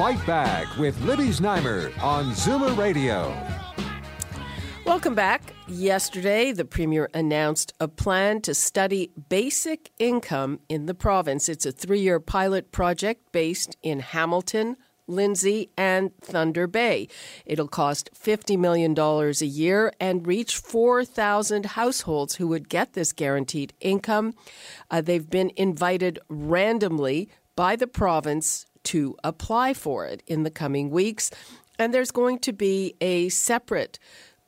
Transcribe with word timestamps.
Fight 0.00 0.26
Back 0.26 0.78
with 0.78 0.98
Libby 1.02 1.28
Znaimer 1.28 1.92
on 2.02 2.30
Zoomer 2.30 2.74
Radio. 2.74 3.36
Welcome 4.86 5.14
back. 5.14 5.52
Yesterday, 5.68 6.52
the 6.52 6.64
Premier 6.64 7.10
announced 7.12 7.74
a 7.78 7.86
plan 7.86 8.40
to 8.40 8.54
study 8.54 9.10
basic 9.28 9.90
income 9.98 10.60
in 10.70 10.86
the 10.86 10.94
province. 10.94 11.50
It's 11.50 11.66
a 11.66 11.70
three 11.70 12.00
year 12.00 12.18
pilot 12.18 12.72
project 12.72 13.30
based 13.30 13.76
in 13.82 14.00
Hamilton, 14.00 14.78
Lindsay, 15.06 15.68
and 15.76 16.16
Thunder 16.22 16.66
Bay. 16.66 17.06
It'll 17.44 17.68
cost 17.68 18.08
$50 18.14 18.58
million 18.58 18.98
a 18.98 19.44
year 19.44 19.92
and 20.00 20.26
reach 20.26 20.56
4,000 20.56 21.66
households 21.66 22.36
who 22.36 22.48
would 22.48 22.70
get 22.70 22.94
this 22.94 23.12
guaranteed 23.12 23.74
income. 23.80 24.32
Uh, 24.90 25.02
they've 25.02 25.28
been 25.28 25.52
invited 25.56 26.18
randomly 26.30 27.28
by 27.54 27.76
the 27.76 27.86
province 27.86 28.64
to 28.84 29.16
apply 29.24 29.74
for 29.74 30.06
it 30.06 30.22
in 30.26 30.42
the 30.42 30.50
coming 30.50 30.90
weeks. 30.90 31.30
And 31.78 31.94
there's 31.94 32.10
going 32.10 32.40
to 32.40 32.52
be 32.52 32.94
a 33.00 33.30
separate 33.30 33.98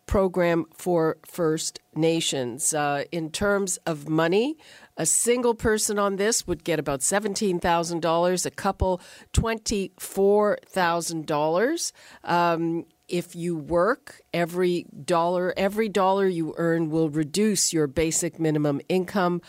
program 0.06 0.66
for 0.74 1.16
First 1.24 1.80
Nations. 1.94 2.74
Uh, 2.74 3.04
in 3.12 3.30
terms 3.30 3.76
of 3.86 4.08
money, 4.08 4.56
a 4.96 5.06
single 5.06 5.54
person 5.54 5.96
on 5.98 6.16
this 6.16 6.46
would 6.46 6.64
get 6.64 6.78
about 6.78 7.00
$17,000, 7.00 8.46
a 8.46 8.50
couple 8.50 9.00
$24,000. 9.32 11.92
Um, 12.24 12.84
if 13.08 13.34
you 13.34 13.56
work, 13.56 14.20
every 14.32 14.86
dollar, 15.04 15.52
every 15.56 15.88
dollar 15.88 16.26
you 16.26 16.54
earn 16.56 16.90
will 16.90 17.10
reduce 17.10 17.72
your 17.72 17.86
basic 17.86 18.38
minimum 18.38 18.82
income 18.88 19.40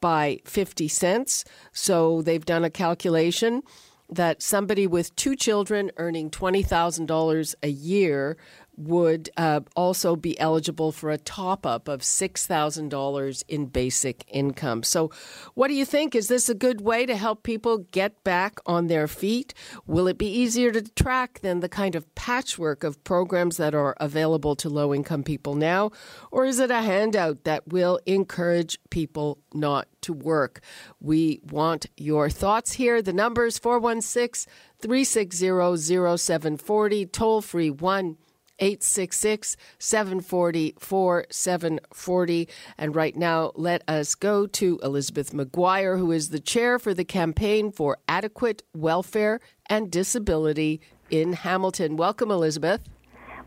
by 0.00 0.40
50 0.44 0.88
cents. 0.88 1.44
So 1.72 2.22
they've 2.22 2.44
done 2.44 2.64
a 2.64 2.70
calculation 2.70 3.62
that 4.10 4.42
somebody 4.42 4.86
with 4.86 5.14
two 5.16 5.36
children 5.36 5.90
earning 5.96 6.30
$20,000 6.30 7.54
a 7.62 7.68
year 7.68 8.36
would 8.76 9.30
uh, 9.36 9.60
also 9.76 10.16
be 10.16 10.38
eligible 10.40 10.92
for 10.92 11.10
a 11.10 11.18
top 11.18 11.66
up 11.66 11.88
of 11.88 12.00
$6,000 12.00 13.44
in 13.48 13.66
basic 13.66 14.24
income. 14.28 14.82
So, 14.82 15.10
what 15.54 15.68
do 15.68 15.74
you 15.74 15.84
think? 15.84 16.14
Is 16.14 16.28
this 16.28 16.48
a 16.48 16.54
good 16.54 16.80
way 16.80 17.06
to 17.06 17.16
help 17.16 17.42
people 17.42 17.78
get 17.90 18.22
back 18.24 18.58
on 18.66 18.86
their 18.86 19.06
feet? 19.06 19.54
Will 19.86 20.08
it 20.08 20.18
be 20.18 20.30
easier 20.30 20.72
to 20.72 20.82
track 20.82 21.40
than 21.40 21.60
the 21.60 21.68
kind 21.68 21.94
of 21.94 22.12
patchwork 22.14 22.84
of 22.84 23.02
programs 23.04 23.56
that 23.58 23.74
are 23.74 23.94
available 24.00 24.56
to 24.56 24.68
low 24.68 24.94
income 24.94 25.22
people 25.22 25.54
now? 25.54 25.90
Or 26.30 26.46
is 26.46 26.58
it 26.58 26.70
a 26.70 26.82
handout 26.82 27.44
that 27.44 27.68
will 27.68 28.00
encourage 28.06 28.78
people 28.90 29.38
not 29.52 29.88
to 30.02 30.12
work? 30.12 30.60
We 31.00 31.40
want 31.50 31.86
your 31.96 32.30
thoughts 32.30 32.72
here. 32.72 33.02
The 33.02 33.12
number 33.12 33.46
is 33.46 33.58
416 33.58 34.50
360 34.80 35.76
0740, 35.76 37.06
toll 37.06 37.42
free 37.42 37.70
1 37.70 38.16
866 38.60 39.56
740 39.78 40.74
4740. 40.78 42.48
And 42.78 42.94
right 42.94 43.16
now, 43.16 43.52
let 43.54 43.82
us 43.88 44.14
go 44.14 44.46
to 44.46 44.78
Elizabeth 44.82 45.32
McGuire, 45.32 45.98
who 45.98 46.12
is 46.12 46.28
the 46.28 46.40
chair 46.40 46.78
for 46.78 46.94
the 46.94 47.04
Campaign 47.04 47.72
for 47.72 47.98
Adequate 48.08 48.62
Welfare 48.74 49.40
and 49.68 49.90
Disability 49.90 50.80
in 51.10 51.32
Hamilton. 51.32 51.96
Welcome, 51.96 52.30
Elizabeth. 52.30 52.80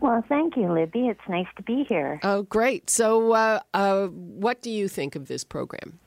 Well, 0.00 0.22
thank 0.28 0.56
you, 0.56 0.70
Libby. 0.70 1.08
It's 1.08 1.28
nice 1.28 1.46
to 1.56 1.62
be 1.62 1.84
here. 1.88 2.20
Oh, 2.22 2.42
great. 2.42 2.90
So, 2.90 3.32
uh, 3.32 3.60
uh, 3.72 4.08
what 4.08 4.60
do 4.60 4.70
you 4.70 4.88
think 4.88 5.16
of 5.16 5.28
this 5.28 5.44
program? 5.44 5.98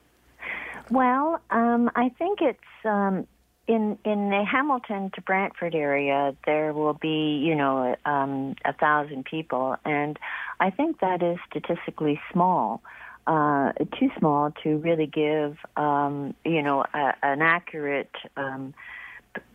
Well, 0.90 1.40
um, 1.50 1.90
I 1.96 2.10
think 2.10 2.40
it's 2.40 2.60
um, 2.84 3.26
in 3.68 3.98
in 4.04 4.30
the 4.30 4.44
Hamilton 4.44 5.10
to 5.14 5.20
Brantford 5.20 5.74
area, 5.74 6.34
there 6.46 6.72
will 6.72 6.94
be 6.94 7.36
you 7.44 7.54
know 7.54 7.94
um, 8.04 8.56
a 8.64 8.72
thousand 8.72 9.26
people, 9.26 9.76
and 9.84 10.18
I 10.58 10.70
think 10.70 11.00
that 11.00 11.22
is 11.22 11.38
statistically 11.48 12.20
small, 12.32 12.82
uh, 13.26 13.72
too 14.00 14.10
small 14.18 14.52
to 14.64 14.78
really 14.78 15.06
give 15.06 15.58
um, 15.76 16.34
you 16.44 16.62
know 16.62 16.84
a, 16.94 17.12
an 17.22 17.42
accurate 17.42 18.14
um, 18.36 18.74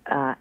uh, 0.06 0.35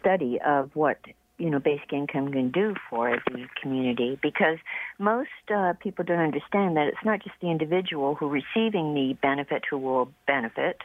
study 0.00 0.40
of 0.44 0.74
what 0.74 0.98
you 1.38 1.50
know 1.50 1.58
basic 1.58 1.92
income 1.92 2.30
can 2.30 2.50
do 2.50 2.74
for 2.90 3.16
the 3.32 3.46
community 3.60 4.18
because 4.20 4.58
most 4.98 5.30
uh, 5.54 5.72
people 5.80 6.04
don't 6.04 6.18
understand 6.18 6.76
that 6.76 6.88
it's 6.88 7.04
not 7.04 7.22
just 7.22 7.34
the 7.40 7.50
individual 7.50 8.14
who 8.14 8.28
receiving 8.28 8.94
the 8.94 9.16
benefit 9.22 9.62
who 9.68 9.78
will 9.78 10.10
benefit 10.26 10.78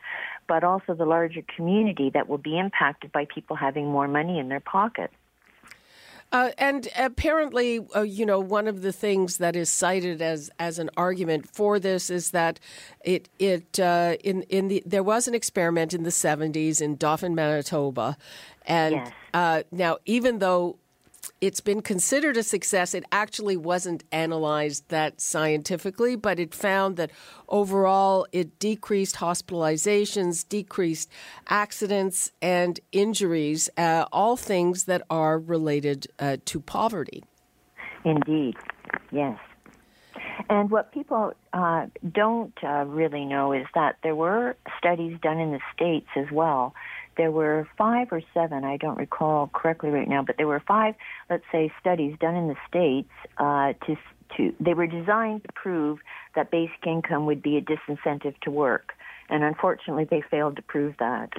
but 0.47 0.63
also 0.63 0.93
the 0.93 1.05
larger 1.05 1.41
community 1.55 2.11
that 2.13 2.29
will 2.29 2.37
be 2.37 2.57
impacted 2.57 3.11
by 3.11 3.25
people 3.33 3.55
having 3.55 3.87
more 3.87 4.07
money 4.07 4.39
in 4.39 4.49
their 4.49 4.59
pocket 4.59 5.11
uh, 6.33 6.49
and 6.57 6.89
apparently, 6.97 7.79
uh, 7.95 8.01
you 8.01 8.25
know, 8.25 8.39
one 8.39 8.67
of 8.67 8.81
the 8.81 8.91
things 8.91 9.37
that 9.37 9.55
is 9.55 9.69
cited 9.69 10.19
as 10.21 10.49
as 10.57 10.79
an 10.79 10.89
argument 10.97 11.47
for 11.53 11.79
this 11.79 12.09
is 12.09 12.31
that 12.31 12.59
it 13.05 13.29
it 13.37 13.79
uh, 13.79 14.15
in 14.23 14.41
in 14.43 14.67
the 14.67 14.81
there 14.83 15.03
was 15.03 15.27
an 15.27 15.35
experiment 15.35 15.93
in 15.93 16.01
the 16.01 16.11
seventies 16.11 16.81
in 16.81 16.95
Dauphin, 16.95 17.35
Manitoba, 17.35 18.17
and 18.65 18.95
yes. 18.95 19.11
Uh, 19.33 19.63
now 19.71 19.97
even 20.05 20.39
though 20.39 20.77
it's 21.43 21.59
been 21.59 21.81
considered 21.81 22.37
a 22.37 22.43
success. 22.43 22.93
It 22.93 23.03
actually 23.11 23.57
wasn't 23.57 24.05
analyzed 24.13 24.87
that 24.87 25.19
scientifically, 25.19 26.15
but 26.15 26.39
it 26.39 26.55
found 26.55 26.95
that 26.95 27.11
overall 27.49 28.25
it 28.31 28.59
decreased 28.59 29.17
hospitalizations, 29.17 30.47
decreased 30.47 31.11
accidents 31.49 32.31
and 32.41 32.79
injuries, 32.93 33.69
uh, 33.75 34.05
all 34.13 34.37
things 34.37 34.85
that 34.85 35.01
are 35.09 35.37
related 35.37 36.07
uh, 36.17 36.37
to 36.45 36.61
poverty. 36.61 37.25
Indeed, 38.05 38.55
yes. 39.11 39.37
And 40.49 40.71
what 40.71 40.93
people 40.93 41.33
uh, 41.51 41.87
don't 42.09 42.57
uh, 42.63 42.85
really 42.85 43.25
know 43.25 43.51
is 43.51 43.65
that 43.75 43.97
there 44.01 44.15
were 44.15 44.55
studies 44.77 45.17
done 45.21 45.39
in 45.41 45.51
the 45.51 45.59
States 45.75 46.07
as 46.15 46.31
well 46.31 46.73
there 47.17 47.31
were 47.31 47.67
five 47.77 48.07
or 48.11 48.21
seven, 48.33 48.63
I 48.63 48.77
don't 48.77 48.97
recall 48.97 49.49
correctly 49.53 49.89
right 49.89 50.07
now, 50.07 50.23
but 50.23 50.37
there 50.37 50.47
were 50.47 50.61
five, 50.67 50.95
let's 51.29 51.43
say, 51.51 51.71
studies 51.79 52.15
done 52.19 52.35
in 52.35 52.47
the 52.47 52.55
states 52.67 53.09
uh, 53.37 53.73
to 53.85 53.97
to 54.37 54.53
they 54.59 54.73
were 54.73 54.87
designed 54.87 55.43
to 55.43 55.49
prove 55.53 55.99
that 56.35 56.49
basic 56.49 56.87
income 56.87 57.25
would 57.25 57.41
be 57.41 57.57
a 57.57 57.61
disincentive 57.61 58.39
to 58.41 58.51
work. 58.51 58.93
And 59.29 59.43
unfortunately, 59.43 60.05
they 60.09 60.21
failed 60.21 60.55
to 60.57 60.61
prove 60.61 60.95
that. 60.99 61.29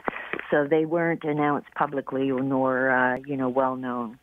So 0.50 0.66
they 0.68 0.84
weren't 0.84 1.24
announced 1.24 1.68
publicly 1.74 2.28
nor, 2.28 2.90
uh, 2.90 3.18
you 3.26 3.36
know, 3.36 3.48
well 3.48 3.76
known. 3.76 4.18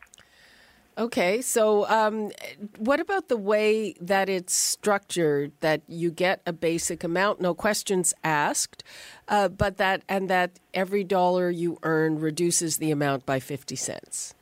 Okay, 1.02 1.42
so 1.42 1.90
um, 1.90 2.30
what 2.78 3.00
about 3.00 3.28
the 3.28 3.36
way 3.36 3.96
that 4.00 4.30
it's 4.30 4.54
structured? 4.54 5.52
That 5.62 5.82
you 5.88 6.12
get 6.12 6.44
a 6.46 6.54
basic 6.54 7.04
amount, 7.04 7.42
no 7.42 7.56
questions 7.56 8.14
asked, 8.24 8.84
uh, 9.28 9.48
but 9.48 9.78
that 9.78 10.04
and 10.08 10.30
that 10.30 10.60
every 10.76 11.04
dollar 11.04 11.50
you 11.50 11.80
earn 11.82 12.20
reduces 12.20 12.78
the 12.78 12.92
amount 12.92 13.26
by 13.26 13.40
fifty 13.40 13.76
cents. 13.76 14.36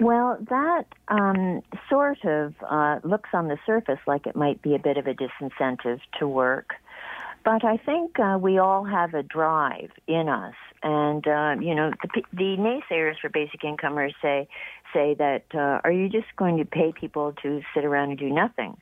Well, 0.00 0.38
that 0.48 0.86
um, 1.08 1.60
sort 1.90 2.24
of 2.24 2.54
uh, 2.66 3.00
looks 3.04 3.28
on 3.34 3.48
the 3.48 3.58
surface 3.66 4.00
like 4.06 4.26
it 4.26 4.34
might 4.34 4.62
be 4.62 4.74
a 4.74 4.78
bit 4.78 4.96
of 4.96 5.06
a 5.06 5.12
disincentive 5.12 6.00
to 6.18 6.26
work. 6.26 6.72
But 7.44 7.64
I 7.64 7.76
think 7.76 8.18
uh, 8.20 8.38
we 8.40 8.58
all 8.58 8.84
have 8.84 9.14
a 9.14 9.22
drive 9.22 9.90
in 10.06 10.28
us, 10.28 10.54
and 10.82 11.26
uh, 11.26 11.56
you 11.60 11.74
know, 11.74 11.90
the, 12.14 12.22
the 12.32 12.56
naysayers 12.56 13.14
for 13.20 13.28
basic 13.28 13.64
incomers 13.64 14.14
say 14.22 14.48
say 14.92 15.14
that 15.14 15.44
uh, 15.54 15.80
are 15.82 15.90
you 15.90 16.08
just 16.08 16.36
going 16.36 16.58
to 16.58 16.64
pay 16.64 16.92
people 16.92 17.34
to 17.42 17.60
sit 17.74 17.84
around 17.84 18.10
and 18.10 18.18
do 18.18 18.30
nothing? 18.30 18.76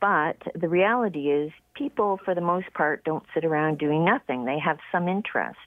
But 0.00 0.36
the 0.54 0.68
reality 0.68 1.30
is, 1.30 1.50
people 1.74 2.20
for 2.24 2.34
the 2.34 2.40
most 2.40 2.72
part 2.72 3.04
don't 3.04 3.24
sit 3.34 3.44
around 3.44 3.78
doing 3.78 4.04
nothing. 4.04 4.44
They 4.44 4.58
have 4.58 4.78
some 4.92 5.08
interest. 5.08 5.58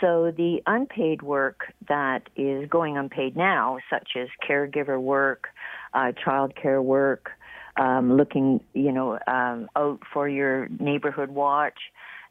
So 0.00 0.32
the 0.36 0.62
unpaid 0.66 1.22
work 1.22 1.72
that 1.88 2.28
is 2.36 2.68
going 2.68 2.96
unpaid 2.96 3.36
now, 3.36 3.78
such 3.90 4.10
as 4.16 4.28
caregiver 4.48 5.00
work, 5.00 5.48
uh, 5.92 6.12
child 6.12 6.54
care 6.54 6.80
work, 6.80 7.30
um, 7.78 8.16
looking, 8.16 8.60
you 8.74 8.92
know, 8.92 9.18
um, 9.26 9.68
out 9.76 10.00
for 10.12 10.28
your 10.28 10.68
neighborhood 10.80 11.30
watch, 11.30 11.78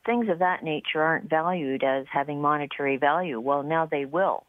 things 0.05 0.29
of 0.29 0.39
that 0.39 0.63
nature 0.63 1.01
aren't 1.01 1.29
valued 1.29 1.83
as 1.83 2.05
having 2.11 2.41
monetary 2.41 2.97
value. 2.97 3.39
Well, 3.39 3.63
now 3.63 3.85
they 3.85 4.05
will 4.05 4.43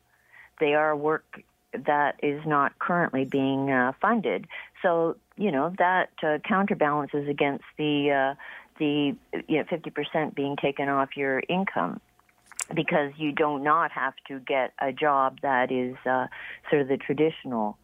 they 0.61 0.75
are 0.75 0.97
work 0.97 1.43
that 1.73 2.17
is 2.23 2.45
not 2.47 2.79
currently 2.79 3.25
being 3.25 3.71
uh, 3.71 3.93
funded. 4.01 4.47
So 4.83 5.17
you 5.37 5.53
know 5.53 5.73
that 5.79 6.11
uh, 6.23 6.39
counterbalances 6.47 7.29
against 7.29 7.65
the 7.77 8.11
uh, 8.11 8.35
the 8.79 9.17
you 9.49 9.59
know, 9.59 9.65
50% 9.65 10.35
being 10.37 10.57
taken 10.57 10.89
off 10.89 11.17
your 11.17 11.43
income 11.49 12.01
because 12.75 13.13
you 13.17 13.33
do 13.33 13.59
not 13.59 13.91
have 13.91 14.15
to 14.29 14.39
get 14.39 14.73
a 14.81 14.93
job 14.93 15.41
that 15.43 15.73
is 15.73 15.97
uh, 16.07 16.27
sort 16.71 16.83
of 16.83 16.89
the 16.89 16.97
traditional 16.97 17.77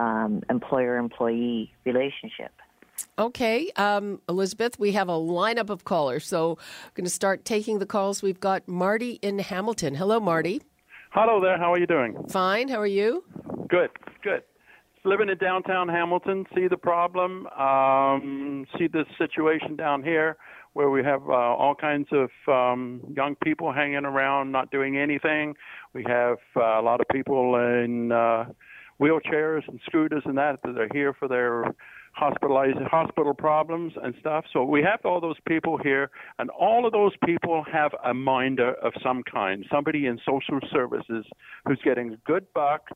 um, 0.00 0.42
employer-employee 0.48 1.72
relationship. 1.84 2.52
Okay, 3.18 3.70
um, 3.76 4.20
Elizabeth, 4.28 4.78
we 4.78 4.92
have 4.92 5.08
a 5.08 5.12
lineup 5.12 5.70
of 5.70 5.84
callers, 5.84 6.26
so 6.26 6.58
I'm 6.58 6.90
going 6.94 7.04
to 7.04 7.10
start 7.10 7.44
taking 7.44 7.78
the 7.78 7.86
calls. 7.86 8.22
We've 8.22 8.40
got 8.40 8.66
Marty 8.68 9.18
in 9.22 9.38
Hamilton. 9.38 9.94
Hello, 9.94 10.20
Marty. 10.20 10.62
Hello 11.12 11.40
there. 11.40 11.58
How 11.58 11.72
are 11.72 11.78
you 11.78 11.86
doing? 11.86 12.16
Fine. 12.28 12.68
How 12.68 12.80
are 12.80 12.86
you? 12.86 13.24
Good. 13.68 13.90
Good. 14.22 14.42
Living 15.04 15.30
in 15.30 15.38
downtown 15.38 15.88
Hamilton, 15.88 16.46
see 16.54 16.68
the 16.68 16.76
problem, 16.76 17.46
um, 17.58 18.66
see 18.78 18.86
the 18.86 19.04
situation 19.16 19.74
down 19.76 20.02
here 20.02 20.36
where 20.74 20.90
we 20.90 21.02
have 21.02 21.22
uh, 21.28 21.32
all 21.32 21.74
kinds 21.74 22.08
of 22.12 22.30
um, 22.46 23.00
young 23.16 23.34
people 23.42 23.72
hanging 23.72 24.04
around, 24.04 24.52
not 24.52 24.70
doing 24.70 24.96
anything. 24.96 25.54
We 25.94 26.04
have 26.06 26.38
uh, 26.54 26.80
a 26.80 26.82
lot 26.82 27.00
of 27.00 27.06
people 27.10 27.56
in 27.56 28.12
uh, 28.12 28.44
wheelchairs 29.00 29.66
and 29.68 29.80
scooters 29.86 30.22
and 30.26 30.36
that 30.36 30.60
that 30.62 30.78
are 30.78 30.88
here 30.92 31.14
for 31.14 31.26
their 31.26 31.74
hospitalized 32.12 32.78
hospital 32.90 33.32
problems 33.32 33.92
and 34.02 34.14
stuff. 34.20 34.44
So 34.52 34.64
we 34.64 34.82
have 34.82 35.00
all 35.04 35.20
those 35.20 35.38
people 35.46 35.78
here, 35.78 36.10
and 36.38 36.50
all 36.50 36.84
of 36.84 36.92
those 36.92 37.12
people 37.24 37.64
have 37.72 37.92
a 38.04 38.12
minder 38.12 38.74
of 38.74 38.92
some 39.02 39.22
kind, 39.22 39.64
somebody 39.70 40.06
in 40.06 40.18
social 40.26 40.58
services 40.72 41.24
who's 41.66 41.80
getting 41.84 42.12
a 42.12 42.16
good 42.26 42.46
buck 42.52 42.88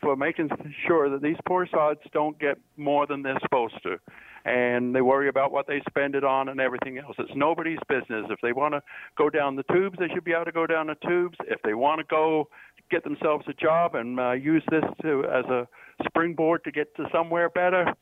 for 0.00 0.16
making 0.16 0.50
sure 0.86 1.10
that 1.10 1.22
these 1.22 1.36
poor 1.46 1.66
sods 1.70 2.00
don't 2.12 2.38
get 2.38 2.58
more 2.76 3.06
than 3.06 3.22
they're 3.22 3.38
supposed 3.42 3.82
to. 3.82 3.98
And 4.44 4.94
they 4.94 5.02
worry 5.02 5.28
about 5.28 5.52
what 5.52 5.66
they 5.66 5.82
spend 5.88 6.14
it 6.14 6.24
on 6.24 6.48
and 6.48 6.60
everything 6.60 6.98
else. 6.98 7.16
It's 7.18 7.30
nobody's 7.34 7.78
business. 7.88 8.26
If 8.30 8.40
they 8.40 8.52
want 8.52 8.74
to 8.74 8.82
go 9.16 9.28
down 9.28 9.56
the 9.56 9.64
tubes, 9.64 9.98
they 9.98 10.08
should 10.08 10.24
be 10.24 10.32
able 10.32 10.46
to 10.46 10.52
go 10.52 10.66
down 10.66 10.86
the 10.86 10.96
tubes. 11.06 11.36
If 11.46 11.60
they 11.62 11.74
want 11.74 11.98
to 11.98 12.04
go 12.04 12.48
get 12.90 13.04
themselves 13.04 13.44
a 13.48 13.52
job 13.52 13.94
and 13.94 14.18
uh, 14.18 14.32
use 14.32 14.62
this 14.70 14.84
to 15.02 15.24
as 15.24 15.44
a 15.46 15.68
springboard 16.06 16.64
to 16.64 16.70
get 16.70 16.94
to 16.96 17.06
somewhere 17.12 17.50
better, 17.50 17.92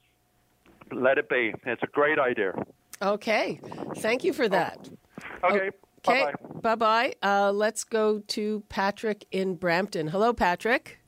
let 0.92 1.18
it 1.18 1.28
be. 1.28 1.52
It's 1.64 1.82
a 1.82 1.88
great 1.88 2.18
idea. 2.18 2.52
Okay. 3.02 3.60
Thank 3.96 4.22
you 4.22 4.32
for 4.32 4.48
that. 4.48 4.88
Okay. 5.42 5.70
Okay. 6.06 6.32
Bye 6.62 6.74
bye. 6.76 7.14
Uh, 7.22 7.50
let's 7.52 7.82
go 7.82 8.20
to 8.20 8.62
Patrick 8.68 9.26
in 9.32 9.56
Brampton. 9.56 10.08
Hello, 10.08 10.32
Patrick. 10.32 11.00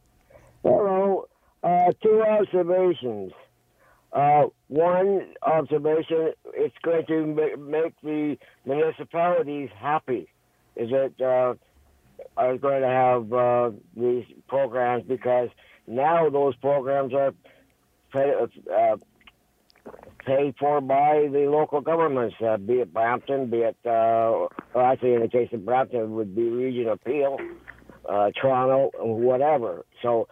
Hello. 0.62 1.28
Uh, 1.62 1.92
two 2.02 2.22
observations. 2.22 3.32
Uh, 4.12 4.44
one 4.68 5.34
observation: 5.42 6.32
it's 6.54 6.74
going 6.82 7.06
to 7.06 7.56
make 7.58 7.94
the 8.02 8.38
municipalities 8.64 9.70
happy. 9.78 10.28
Is 10.76 10.90
that 10.90 11.20
uh, 11.20 11.54
are 12.36 12.56
going 12.56 12.82
to 12.82 12.88
have 12.88 13.32
uh, 13.32 13.70
these 13.96 14.24
programs 14.48 15.04
because 15.04 15.48
now 15.86 16.30
those 16.30 16.54
programs 16.56 17.12
are 17.12 17.34
uh, 18.14 18.96
paid 20.24 20.54
for 20.58 20.80
by 20.80 21.28
the 21.32 21.46
local 21.50 21.80
governments, 21.80 22.36
uh, 22.46 22.56
be 22.56 22.74
it 22.74 22.92
Brampton, 22.92 23.50
be 23.50 23.58
it, 23.58 23.76
uh, 23.84 24.46
well, 24.74 24.84
actually 24.84 25.14
in 25.14 25.20
the 25.20 25.28
case 25.28 25.48
of 25.52 25.64
Brampton, 25.64 26.00
it 26.00 26.08
would 26.08 26.34
be 26.34 26.42
Region 26.42 26.88
of 26.88 27.02
Peel, 27.04 27.38
uh, 28.08 28.30
Toronto, 28.40 28.90
whatever. 28.98 29.84
So 30.02 30.28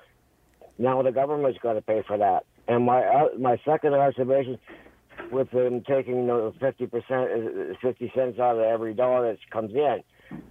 now 0.79 1.03
the 1.03 1.13
government's 1.13 1.59
going 1.59 1.77
to 1.77 1.83
pay 1.83 2.03
for 2.07 2.19
that. 2.19 2.45
And 2.69 2.85
my 2.85 3.03
uh, 3.03 3.29
my 3.39 3.59
second 3.65 3.95
observation, 3.95 4.59
with 5.31 5.51
them 5.51 5.83
taking 5.83 6.27
the 6.27 6.53
fifty 6.61 6.87
percent, 6.87 7.31
uh, 7.31 7.75
fifty 7.81 8.11
cents 8.15 8.39
out 8.39 8.57
of 8.57 8.63
every 8.63 8.95
dollar 8.95 9.33
that 9.33 9.39
comes 9.51 9.73
in, 9.73 10.03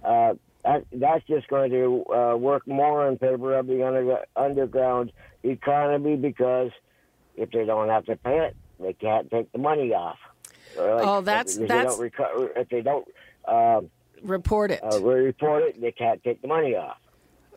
uh, 0.04 0.34
that, 0.64 0.84
that's 0.92 1.24
just 1.26 1.48
going 1.48 1.70
to 1.70 2.04
uh, 2.12 2.36
work 2.36 2.66
more 2.66 3.08
in 3.08 3.18
favor 3.18 3.56
of 3.58 3.66
the 3.66 3.86
under, 3.86 4.24
underground 4.34 5.12
economy 5.42 6.16
because 6.16 6.70
if 7.36 7.50
they 7.50 7.64
don't 7.64 7.88
have 7.88 8.06
to 8.06 8.16
pay 8.16 8.38
it, 8.46 8.56
they 8.80 8.92
can't 8.92 9.30
take 9.30 9.52
the 9.52 9.58
money 9.58 9.92
off. 9.92 10.18
Like, 10.76 11.06
oh, 11.06 11.20
that's 11.20 11.56
if, 11.56 11.68
that's 11.68 11.96
they 11.98 12.10
don't 12.10 12.52
if 12.56 12.68
they 12.68 12.82
don't 12.82 13.08
um, 13.46 13.90
report 14.22 14.70
it. 14.70 14.82
Uh, 14.82 15.00
report 15.00 15.62
it, 15.62 15.80
they 15.80 15.92
can't 15.92 16.22
take 16.22 16.42
the 16.42 16.48
money 16.48 16.74
off. 16.74 16.96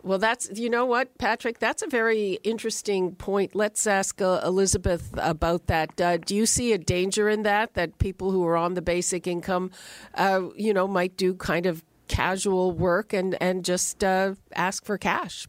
Well, 0.03 0.19
that's 0.19 0.49
you 0.57 0.69
know 0.69 0.85
what, 0.85 1.17
Patrick. 1.17 1.59
That's 1.59 1.81
a 1.81 1.87
very 1.87 2.39
interesting 2.43 3.15
point. 3.15 3.55
Let's 3.55 3.85
ask 3.85 4.21
uh, 4.21 4.41
Elizabeth 4.43 5.13
about 5.17 5.67
that. 5.67 5.99
Uh, 5.99 6.17
do 6.17 6.35
you 6.35 6.45
see 6.45 6.73
a 6.73 6.77
danger 6.77 7.29
in 7.29 7.43
that? 7.43 7.73
That 7.73 7.97
people 7.97 8.31
who 8.31 8.45
are 8.45 8.57
on 8.57 8.73
the 8.75 8.81
basic 8.81 9.27
income, 9.27 9.71
uh, 10.15 10.43
you 10.55 10.73
know, 10.73 10.87
might 10.87 11.17
do 11.17 11.33
kind 11.33 11.65
of 11.65 11.83
casual 12.07 12.71
work 12.71 13.13
and 13.13 13.35
and 13.41 13.65
just 13.65 14.03
uh, 14.03 14.35
ask 14.55 14.85
for 14.85 14.97
cash. 14.97 15.47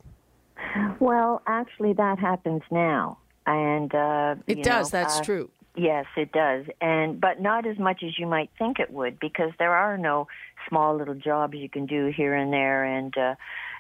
Well, 0.99 1.43
actually, 1.47 1.94
that 1.94 2.19
happens 2.19 2.62
now 2.70 3.19
and 3.47 3.94
uh, 3.94 4.35
it 4.47 4.62
does. 4.62 4.93
Know, 4.93 5.00
that's 5.00 5.20
uh, 5.20 5.23
true. 5.23 5.50
Yes, 5.76 6.06
it 6.17 6.32
does, 6.32 6.67
and 6.81 7.20
but 7.20 7.41
not 7.41 7.67
as 7.67 7.79
much 7.79 8.02
as 8.05 8.19
you 8.19 8.26
might 8.26 8.50
think 8.58 8.81
it 8.81 8.91
would, 8.91 9.19
because 9.20 9.50
there 9.58 9.75
are 9.75 9.97
no 9.97 10.26
small 10.69 10.97
little 10.97 11.14
jobs 11.14 11.55
you 11.55 11.69
can 11.69 11.87
do 11.87 12.12
here 12.14 12.35
and 12.35 12.52
there, 12.52 12.85
and 12.85 13.17
uh, 13.17 13.35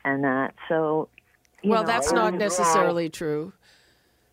and 0.04 0.24
that. 0.24 0.54
So, 0.68 1.08
well, 1.64 1.82
know, 1.82 1.86
that's 1.86 2.12
not 2.12 2.34
necessarily 2.34 3.04
wrong. 3.04 3.10
true. 3.10 3.52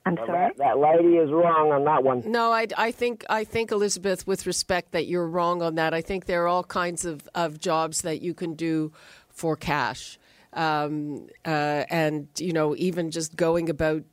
I'm 0.05 0.15
well, 0.15 0.25
sorry. 0.25 0.53
That, 0.57 0.57
that, 0.57 0.79
lady 0.79 1.17
is 1.17 1.31
wrong 1.31 1.71
on 1.73 1.83
that 1.83 2.03
one. 2.03 2.23
No, 2.25 2.51
I, 2.51 2.67
I 2.77 2.91
think 2.91 3.25
I 3.29 3.43
think 3.43 3.71
Elizabeth, 3.71 4.25
with 4.25 4.45
respect, 4.45 4.93
that 4.93 5.05
you're 5.07 5.27
wrong 5.27 5.61
on 5.61 5.75
that. 5.75 5.93
I 5.93 6.01
think 6.01 6.25
there 6.25 6.43
are 6.43 6.47
all 6.47 6.63
kinds 6.63 7.03
of, 7.03 7.27
of 7.35 7.59
jobs 7.59 8.01
that 8.03 8.21
you 8.21 8.33
can 8.33 8.53
do 8.53 8.93
for 9.29 9.57
cash, 9.57 10.17
um, 10.53 11.27
uh, 11.45 11.83
and 11.89 12.27
you 12.37 12.53
know, 12.53 12.75
even 12.77 13.11
just 13.11 13.35
going 13.35 13.69
about 13.69 14.03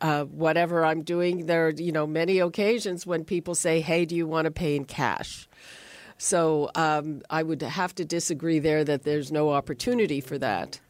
uh, 0.00 0.24
whatever 0.24 0.84
I'm 0.84 1.02
doing. 1.02 1.46
There 1.46 1.68
are, 1.68 1.70
you 1.70 1.92
know, 1.92 2.06
many 2.06 2.38
occasions 2.38 3.06
when 3.06 3.24
people 3.24 3.54
say, 3.54 3.80
hey, 3.80 4.04
do 4.04 4.14
you 4.14 4.26
want 4.26 4.44
to 4.44 4.50
pay 4.50 4.76
in 4.76 4.84
cash? 4.84 5.48
So 6.18 6.70
um, 6.74 7.22
I 7.30 7.42
would 7.42 7.62
have 7.62 7.94
to 7.94 8.04
disagree 8.04 8.58
there 8.58 8.84
that 8.84 9.04
there's 9.04 9.32
no 9.32 9.50
opportunity 9.50 10.20
for 10.20 10.36
that. 10.38 10.80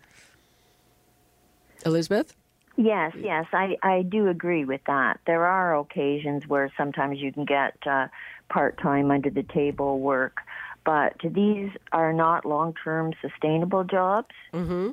Elizabeth? 1.84 2.34
Yes, 2.76 3.12
yes, 3.18 3.46
I, 3.52 3.76
I 3.82 4.02
do 4.02 4.28
agree 4.28 4.64
with 4.64 4.80
that. 4.86 5.20
There 5.26 5.46
are 5.46 5.78
occasions 5.78 6.48
where 6.48 6.72
sometimes 6.78 7.18
you 7.18 7.32
can 7.32 7.44
get 7.44 7.76
uh, 7.86 8.06
part 8.48 8.80
time 8.80 9.10
under 9.10 9.28
the 9.28 9.42
table 9.42 10.00
work, 10.00 10.38
but 10.84 11.14
these 11.22 11.70
are 11.92 12.12
not 12.12 12.46
long 12.46 12.74
term 12.82 13.12
sustainable 13.20 13.84
jobs. 13.84 14.34
Mm-hmm. 14.54 14.90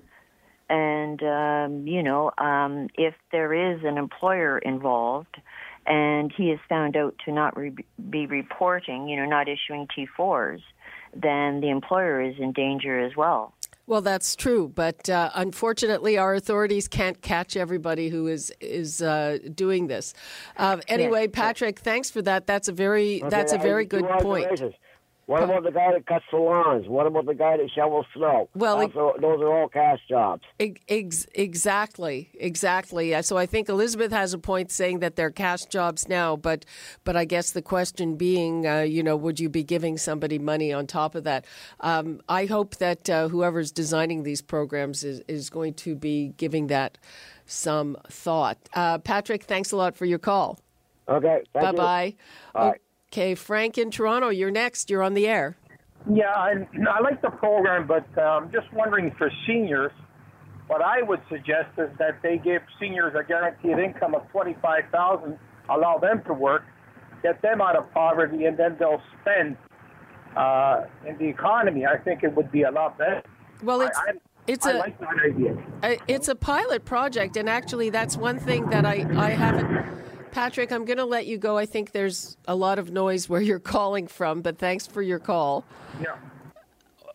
And, 0.70 1.24
um, 1.24 1.88
you 1.88 2.04
know, 2.04 2.32
um, 2.38 2.90
if 2.98 3.14
there 3.32 3.54
is 3.54 3.86
an 3.86 3.98
employer 3.98 4.58
involved 4.58 5.38
and 5.86 6.30
he 6.36 6.52
is 6.52 6.60
found 6.68 6.98
out 6.98 7.16
to 7.24 7.32
not 7.32 7.56
re- 7.56 7.86
be 8.10 8.26
reporting, 8.26 9.08
you 9.08 9.16
know, 9.16 9.26
not 9.26 9.48
issuing 9.48 9.88
T4s, 9.88 10.62
then 11.16 11.62
the 11.62 11.70
employer 11.70 12.22
is 12.22 12.36
in 12.38 12.52
danger 12.52 13.00
as 13.00 13.16
well. 13.16 13.54
Well, 13.88 14.02
that's 14.02 14.36
true, 14.36 14.68
but 14.68 15.10
uh, 15.10 15.30
unfortunately, 15.34 16.18
our 16.18 16.36
authorities 16.36 16.90
can't 16.90 17.22
catch 17.22 17.56
everybody 17.56 18.10
who 18.10 18.28
is 18.28 18.52
is 18.60 19.02
uh, 19.02 19.38
doing 19.56 19.88
this. 19.88 20.14
Uh, 20.58 20.82
anyway, 20.90 21.30
Patrick, 21.30 21.80
thanks 21.80 22.12
for 22.12 22.22
that. 22.24 22.48
That's 22.48 22.68
a 22.68 22.74
very 22.74 23.22
okay, 23.22 23.30
that's 23.30 23.54
a 23.54 23.58
very 23.58 23.86
good 23.86 24.06
point. 24.20 24.76
What 25.28 25.44
about 25.44 25.64
the 25.64 25.72
guy 25.72 25.92
that 25.92 26.06
cuts 26.06 26.24
the 26.32 26.38
lawns? 26.38 26.88
What 26.88 27.06
about 27.06 27.26
the 27.26 27.34
guy 27.34 27.58
that 27.58 27.70
shovels 27.76 28.06
snow? 28.16 28.48
Well, 28.56 28.80
also, 28.80 29.14
those 29.20 29.42
are 29.42 29.54
all 29.54 29.68
cash 29.68 30.00
jobs. 30.08 30.44
Ex- 30.58 31.28
exactly, 31.34 32.30
exactly. 32.34 33.22
So 33.22 33.38
I 33.38 33.46
think 33.46 33.68
Elizabeth 33.68 34.14
has 34.14 34.34
a 34.34 34.38
point 34.38 34.72
saying 34.72 35.00
that 35.00 35.18
they're 35.18 35.30
cash 35.30 35.66
jobs 35.66 36.08
now, 36.08 36.38
but 36.38 36.64
but 37.04 37.18
I 37.18 37.26
guess 37.26 37.52
the 37.52 37.62
question 37.62 38.16
being, 38.16 38.66
uh, 38.66 38.80
you 38.80 39.04
know, 39.04 39.18
would 39.18 39.38
you 39.38 39.50
be 39.50 39.64
giving 39.64 39.98
somebody 39.98 40.40
money 40.40 40.72
on 40.72 40.88
top 40.88 41.14
of 41.14 41.26
that? 41.26 41.44
Um, 41.82 42.22
I 42.30 42.46
hope 42.46 42.78
that 42.78 43.10
uh, 43.10 43.28
whoever's 43.28 43.74
designing 43.74 44.24
these 44.24 44.42
programs 44.42 45.04
is 45.04 45.22
is 45.28 45.50
going 45.50 45.74
to 45.74 45.94
be 45.94 46.30
giving 46.38 46.68
that 46.68 46.98
some 47.46 47.98
thought. 48.10 48.58
Uh, 48.74 49.00
Patrick, 49.00 49.44
thanks 49.44 49.74
a 49.74 49.76
lot 49.76 49.98
for 49.98 50.06
your 50.06 50.20
call. 50.20 50.62
Okay. 51.10 51.42
Bye 51.52 51.74
bye. 51.74 52.78
Okay, 53.12 53.36
Frank 53.36 53.78
in 53.78 53.90
Toronto, 53.90 54.30
you're 54.30 54.52
next. 54.52 54.90
You're 54.90 55.04
on 55.04 55.14
the 55.14 55.28
air. 55.28 55.58
Yeah, 56.12 56.32
I, 56.32 56.68
I 56.90 57.00
like 57.02 57.22
the 57.22 57.30
program, 57.30 57.88
but 57.88 58.06
uh, 58.18 58.22
I'm 58.22 58.52
just 58.52 58.72
wondering 58.74 59.14
for 59.18 59.30
seniors, 59.46 59.92
what 60.68 60.82
I 60.82 61.02
would 61.02 61.22
suggest 61.30 61.70
is 61.78 61.90
that 62.00 62.22
they 62.22 62.38
give 62.38 62.62
seniors 62.80 63.14
a 63.16 63.24
guaranteed 63.24 63.78
income 63.78 64.16
of 64.16 64.30
twenty-five 64.30 64.84
thousand, 64.92 65.38
allow 65.70 65.98
them 65.98 66.22
to 66.28 66.34
work, 66.34 66.64
get 67.24 67.42
them 67.42 67.62
out 67.62 67.76
of 67.76 67.92
poverty, 67.94 68.46
and 68.46 68.58
then 68.58 68.76
they'll 68.80 69.02
spend 69.22 69.58
uh, 70.36 70.84
in 71.06 71.18
the 71.18 71.26
economy. 71.26 71.86
I 71.86 71.98
think 71.98 72.24
it 72.24 72.36
would 72.36 72.52
be 72.52 72.64
a 72.64 72.72
lot 72.72 72.98
better. 72.98 73.24
Well, 73.64 73.82
it's. 73.82 73.98
I, 73.98 74.14
It's 74.48 74.66
I 74.66 74.72
a 74.72 74.78
like 74.78 74.98
that 75.00 75.16
idea. 75.26 75.58
It's 76.08 76.30
a 76.30 76.36
pilot 76.36 76.86
project, 76.86 77.36
and 77.36 77.50
actually, 77.50 77.90
that's 77.90 78.16
one 78.16 78.40
thing 78.40 78.70
that 78.70 78.86
I, 78.86 79.06
I 79.18 79.32
haven't. 79.32 79.86
Patrick, 80.32 80.72
I'm 80.72 80.86
going 80.86 80.98
to 80.98 81.06
let 81.06 81.26
you 81.26 81.38
go. 81.38 81.58
I 81.58 81.66
think 81.66 81.92
there's 81.92 82.38
a 82.48 82.56
lot 82.56 82.80
of 82.80 82.92
noise 82.92 83.28
where 83.30 83.42
you're 83.42 83.60
calling 83.60 84.08
from, 84.08 84.42
but 84.42 84.58
thanks 84.58 84.88
for 84.88 85.02
your 85.02 85.20
call. 85.20 85.66
Yeah. 86.02 86.16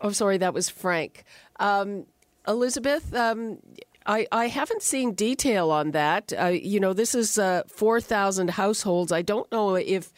Oh, 0.01 0.11
sorry, 0.11 0.37
that 0.37 0.53
was 0.53 0.69
Frank. 0.69 1.23
Um, 1.59 2.05
Elizabeth, 2.47 3.13
um, 3.13 3.59
I, 4.05 4.27
I 4.31 4.47
haven't 4.47 4.81
seen 4.81 5.13
detail 5.13 5.71
on 5.71 5.91
that. 5.91 6.33
Uh, 6.37 6.47
you 6.47 6.79
know, 6.79 6.93
this 6.93 7.15
is 7.15 7.37
uh, 7.37 7.63
4,000 7.67 8.49
households. 8.51 9.11
I 9.11 9.21
don't 9.21 9.49
know 9.51 9.75
if 9.75 10.11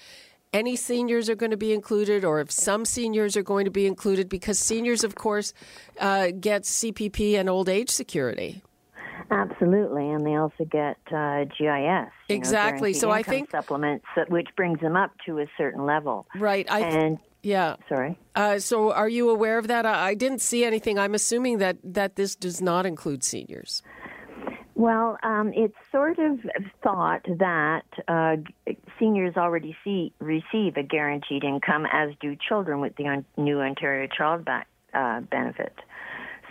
any 0.53 0.75
seniors 0.75 1.29
are 1.29 1.35
going 1.35 1.51
to 1.51 1.57
be 1.57 1.73
included 1.73 2.23
or 2.23 2.39
if 2.39 2.49
some 2.49 2.85
seniors 2.85 3.35
are 3.35 3.43
going 3.43 3.65
to 3.65 3.71
be 3.71 3.85
included 3.85 4.29
because 4.29 4.57
seniors, 4.57 5.03
of 5.03 5.15
course, 5.15 5.53
uh, 5.99 6.29
get 6.39 6.63
CPP 6.63 7.37
and 7.37 7.49
old 7.49 7.69
age 7.69 7.89
security. 7.89 8.63
Absolutely, 9.31 10.09
and 10.09 10.25
they 10.25 10.35
also 10.35 10.65
get 10.65 10.97
uh, 11.11 11.45
GIS. 11.45 11.57
you 11.59 11.67
know, 11.85 12.07
Exactly. 12.29 12.93
So 12.93 13.11
I 13.11 13.23
think- 13.23 13.49
supplements, 13.51 14.05
which 14.29 14.49
brings 14.55 14.79
them 14.79 14.95
up 14.95 15.11
to 15.25 15.39
a 15.39 15.47
certain 15.57 15.85
level. 15.85 16.27
Right. 16.35 16.69
I 16.69 16.81
And 16.81 17.17
yeah. 17.41 17.75
sorry. 17.89 18.17
Uh, 18.35 18.59
so, 18.59 18.91
are 18.91 19.09
you 19.09 19.29
aware 19.29 19.57
of 19.57 19.67
that? 19.67 19.85
I, 19.85 20.09
I 20.09 20.13
didn't 20.15 20.41
see 20.41 20.63
anything. 20.63 20.99
I'm 20.99 21.13
assuming 21.15 21.57
that 21.59 21.77
that 21.83 22.15
this 22.15 22.35
does 22.35 22.61
not 22.61 22.85
include 22.85 23.23
seniors. 23.23 23.81
Well, 24.77 25.17
um, 25.23 25.53
it's 25.55 25.75
sort 25.89 26.19
of 26.19 26.39
thought 26.83 27.23
that 27.39 27.85
uh, 28.09 28.35
seniors 28.99 29.37
already 29.37 29.75
see, 29.85 30.11
receive 30.19 30.75
a 30.75 30.83
guaranteed 30.83 31.45
income, 31.45 31.85
as 31.91 32.09
do 32.19 32.35
children 32.35 32.81
with 32.81 32.93
the 32.97 33.07
on, 33.07 33.25
new 33.37 33.61
Ontario 33.61 34.09
Child 34.15 34.43
ba- 34.43 34.65
uh, 34.93 35.21
Benefit. 35.21 35.73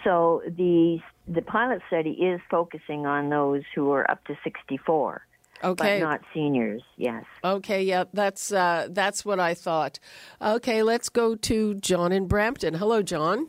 So 0.05 0.43
the 0.47 1.01
the 1.29 1.43
pilot 1.43 1.81
study 1.89 2.11
is 2.13 2.41
focusing 2.51 3.07
on 3.07 3.31
those 3.31 3.63
who 3.75 3.91
are 3.93 4.09
up 4.11 4.25
to 4.27 4.37
64, 4.45 5.27
Okay. 5.63 5.99
but 6.01 6.05
not 6.05 6.21
seniors. 6.35 6.83
Yes. 6.97 7.25
Okay. 7.43 7.83
Yeah. 7.83 8.05
That's 8.13 8.53
uh, 8.53 8.89
that's 8.91 9.25
what 9.25 9.41
I 9.41 9.55
thought. 9.55 9.99
Okay. 10.43 10.83
Let's 10.83 11.09
go 11.09 11.35
to 11.37 11.75
John 11.77 12.13
in 12.13 12.27
Brampton. 12.27 12.75
Hello, 12.75 13.03
John. 13.03 13.47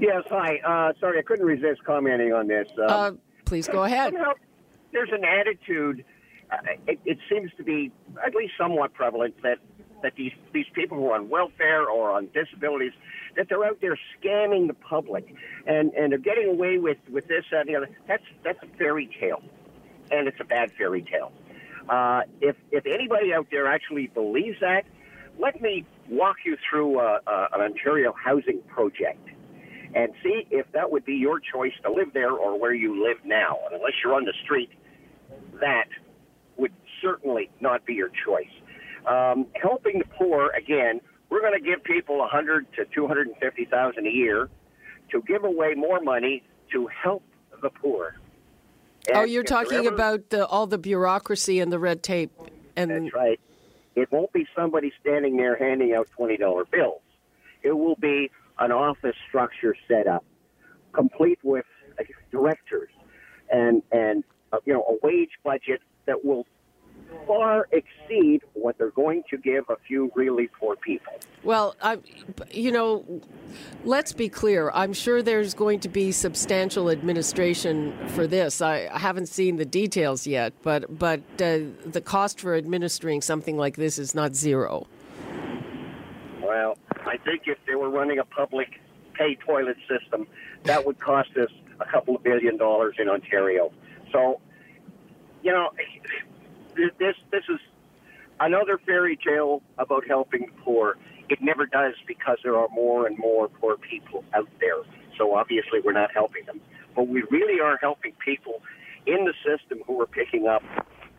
Yes, 0.00 0.22
hi. 0.30 0.58
Uh, 0.64 0.92
sorry, 1.00 1.18
I 1.18 1.22
couldn't 1.22 1.44
resist 1.46 1.82
commenting 1.84 2.32
on 2.32 2.46
this. 2.46 2.68
Um, 2.78 2.86
Uh, 2.88 3.10
please 3.44 3.66
go 3.66 3.82
ahead. 3.82 4.12
you 4.12 4.18
know, 4.20 4.34
there's 4.92 5.10
an 5.12 5.24
attitude. 5.24 6.04
Uh, 6.52 6.56
it, 6.86 7.00
it 7.04 7.18
seems 7.28 7.50
to 7.56 7.64
be 7.64 7.90
at 8.24 8.34
least 8.34 8.52
somewhat 8.56 8.94
prevalent 8.94 9.34
that 9.42 9.58
that 10.02 10.14
these 10.16 10.32
these 10.52 10.66
people 10.74 10.96
who 10.96 11.10
are 11.10 11.14
on 11.14 11.28
welfare 11.28 11.88
or 11.88 12.10
on 12.10 12.28
disabilities 12.32 12.92
that 13.36 13.48
they're 13.48 13.64
out 13.64 13.78
there 13.80 13.98
scamming 14.20 14.66
the 14.66 14.74
public 14.74 15.34
and 15.66 15.92
and 15.94 16.12
they're 16.12 16.18
getting 16.18 16.48
away 16.48 16.78
with 16.78 16.98
with 17.10 17.26
this 17.28 17.44
and 17.52 17.68
the 17.68 17.76
other. 17.76 17.88
That's 18.06 18.22
that's 18.44 18.58
a 18.62 18.78
fairy 18.78 19.08
tale, 19.20 19.42
and 20.10 20.28
it's 20.28 20.40
a 20.40 20.44
bad 20.44 20.72
fairy 20.72 21.02
tale. 21.02 21.32
Uh, 21.88 22.22
if 22.40 22.56
if 22.70 22.86
anybody 22.86 23.32
out 23.32 23.46
there 23.50 23.66
actually 23.66 24.08
believes 24.08 24.58
that, 24.60 24.84
let 25.38 25.60
me 25.60 25.86
walk 26.08 26.36
you 26.44 26.56
through 26.68 26.98
uh, 26.98 27.20
uh, 27.26 27.48
an 27.54 27.60
Ontario 27.60 28.12
housing 28.12 28.60
project 28.68 29.28
and 29.94 30.12
see 30.22 30.46
if 30.50 30.70
that 30.72 30.90
would 30.90 31.04
be 31.04 31.14
your 31.14 31.40
choice 31.40 31.72
to 31.82 31.90
live 31.90 32.12
there 32.12 32.32
or 32.32 32.58
where 32.58 32.74
you 32.74 33.02
live 33.02 33.18
now. 33.24 33.58
And 33.66 33.76
unless 33.76 33.92
you're 34.04 34.14
on 34.14 34.24
the 34.24 34.34
street, 34.44 34.70
that 35.60 35.88
would 36.56 36.72
certainly 37.00 37.50
not 37.60 37.86
be 37.86 37.94
your 37.94 38.10
choice. 38.24 38.50
Um, 39.08 39.46
helping 39.60 39.98
the 40.00 40.04
poor 40.04 40.50
again, 40.50 41.00
we're 41.30 41.40
going 41.40 41.54
to 41.54 41.64
give 41.64 41.82
people 41.84 42.18
100 42.18 42.66
to 42.74 42.84
250 42.94 43.64
thousand 43.66 44.06
a 44.06 44.10
year 44.10 44.48
to 45.10 45.22
give 45.22 45.44
away 45.44 45.74
more 45.74 46.00
money 46.00 46.42
to 46.72 46.86
help 46.88 47.22
the 47.62 47.70
poor. 47.70 48.16
oh, 49.14 49.24
you're 49.24 49.42
talking 49.42 49.86
ever- 49.86 49.94
about 49.94 50.30
the, 50.30 50.46
all 50.46 50.66
the 50.66 50.78
bureaucracy 50.78 51.60
and 51.60 51.72
the 51.72 51.78
red 51.78 52.02
tape. 52.02 52.30
And 52.76 52.90
That's 52.90 53.14
right. 53.14 53.40
It 53.96 54.12
won't 54.12 54.32
be 54.32 54.46
somebody 54.54 54.92
standing 55.00 55.36
there 55.36 55.56
handing 55.56 55.94
out 55.94 56.08
twenty 56.10 56.36
dollar 56.36 56.64
bills. 56.66 57.00
It 57.62 57.72
will 57.72 57.96
be 57.96 58.30
an 58.60 58.70
office 58.70 59.16
structure 59.28 59.74
set 59.88 60.06
up, 60.06 60.24
complete 60.92 61.38
with 61.42 61.64
directors 62.30 62.90
and 63.50 63.82
and 63.92 64.24
uh, 64.52 64.58
you 64.64 64.72
know 64.72 64.82
a 64.82 65.06
wage 65.06 65.32
budget 65.42 65.80
that 66.06 66.24
will 66.24 66.46
far 67.26 67.68
exceed 67.72 68.42
what 68.54 68.78
they're 68.78 68.90
going 68.90 69.22
to 69.30 69.36
give 69.36 69.64
a 69.68 69.76
few 69.86 70.10
really 70.14 70.48
poor 70.58 70.76
people. 70.76 71.12
Well, 71.44 71.76
I, 71.82 71.98
you 72.50 72.72
know, 72.72 73.04
let's 73.84 74.12
be 74.12 74.28
clear. 74.28 74.70
I'm 74.72 74.92
sure 74.92 75.22
there's 75.22 75.54
going 75.54 75.80
to 75.80 75.88
be 75.88 76.12
substantial 76.12 76.90
administration 76.90 77.94
for 78.08 78.26
this. 78.26 78.60
I 78.60 78.88
haven't 78.98 79.28
seen 79.28 79.56
the 79.56 79.64
details 79.64 80.26
yet, 80.26 80.52
but 80.62 80.98
but 80.98 81.20
uh, 81.40 81.60
the 81.86 82.02
cost 82.04 82.40
for 82.40 82.54
administering 82.54 83.20
something 83.20 83.56
like 83.56 83.76
this 83.76 83.98
is 83.98 84.14
not 84.14 84.34
zero. 84.34 84.86
Well, 86.42 86.78
I 87.06 87.18
think 87.18 87.42
if 87.46 87.58
they 87.66 87.74
were 87.74 87.90
running 87.90 88.18
a 88.18 88.24
public 88.24 88.68
pay 89.14 89.34
toilet 89.34 89.76
system, 89.88 90.26
that 90.64 90.86
would 90.86 90.98
cost 90.98 91.30
us 91.36 91.50
a 91.80 91.84
couple 91.84 92.16
of 92.16 92.22
billion 92.22 92.56
dollars 92.56 92.96
in 92.98 93.08
Ontario. 93.08 93.72
So, 94.12 94.40
you 95.42 95.52
know, 95.52 95.70
this 96.98 97.14
this 97.30 97.44
is 97.48 97.58
another 98.40 98.78
fairy 98.86 99.16
tale 99.24 99.62
about 99.78 100.06
helping 100.06 100.42
the 100.42 100.62
poor. 100.62 100.96
It 101.28 101.42
never 101.42 101.66
does 101.66 101.94
because 102.06 102.38
there 102.42 102.56
are 102.56 102.68
more 102.70 103.06
and 103.06 103.18
more 103.18 103.48
poor 103.48 103.76
people 103.76 104.24
out 104.34 104.48
there. 104.60 104.82
So 105.18 105.34
obviously 105.34 105.80
we're 105.84 105.92
not 105.92 106.10
helping 106.12 106.46
them. 106.46 106.60
But 106.96 107.08
we 107.08 107.22
really 107.30 107.60
are 107.60 107.76
helping 107.80 108.12
people 108.24 108.62
in 109.06 109.24
the 109.24 109.34
system 109.44 109.82
who 109.86 110.00
are 110.00 110.06
picking 110.06 110.46
up, 110.46 110.62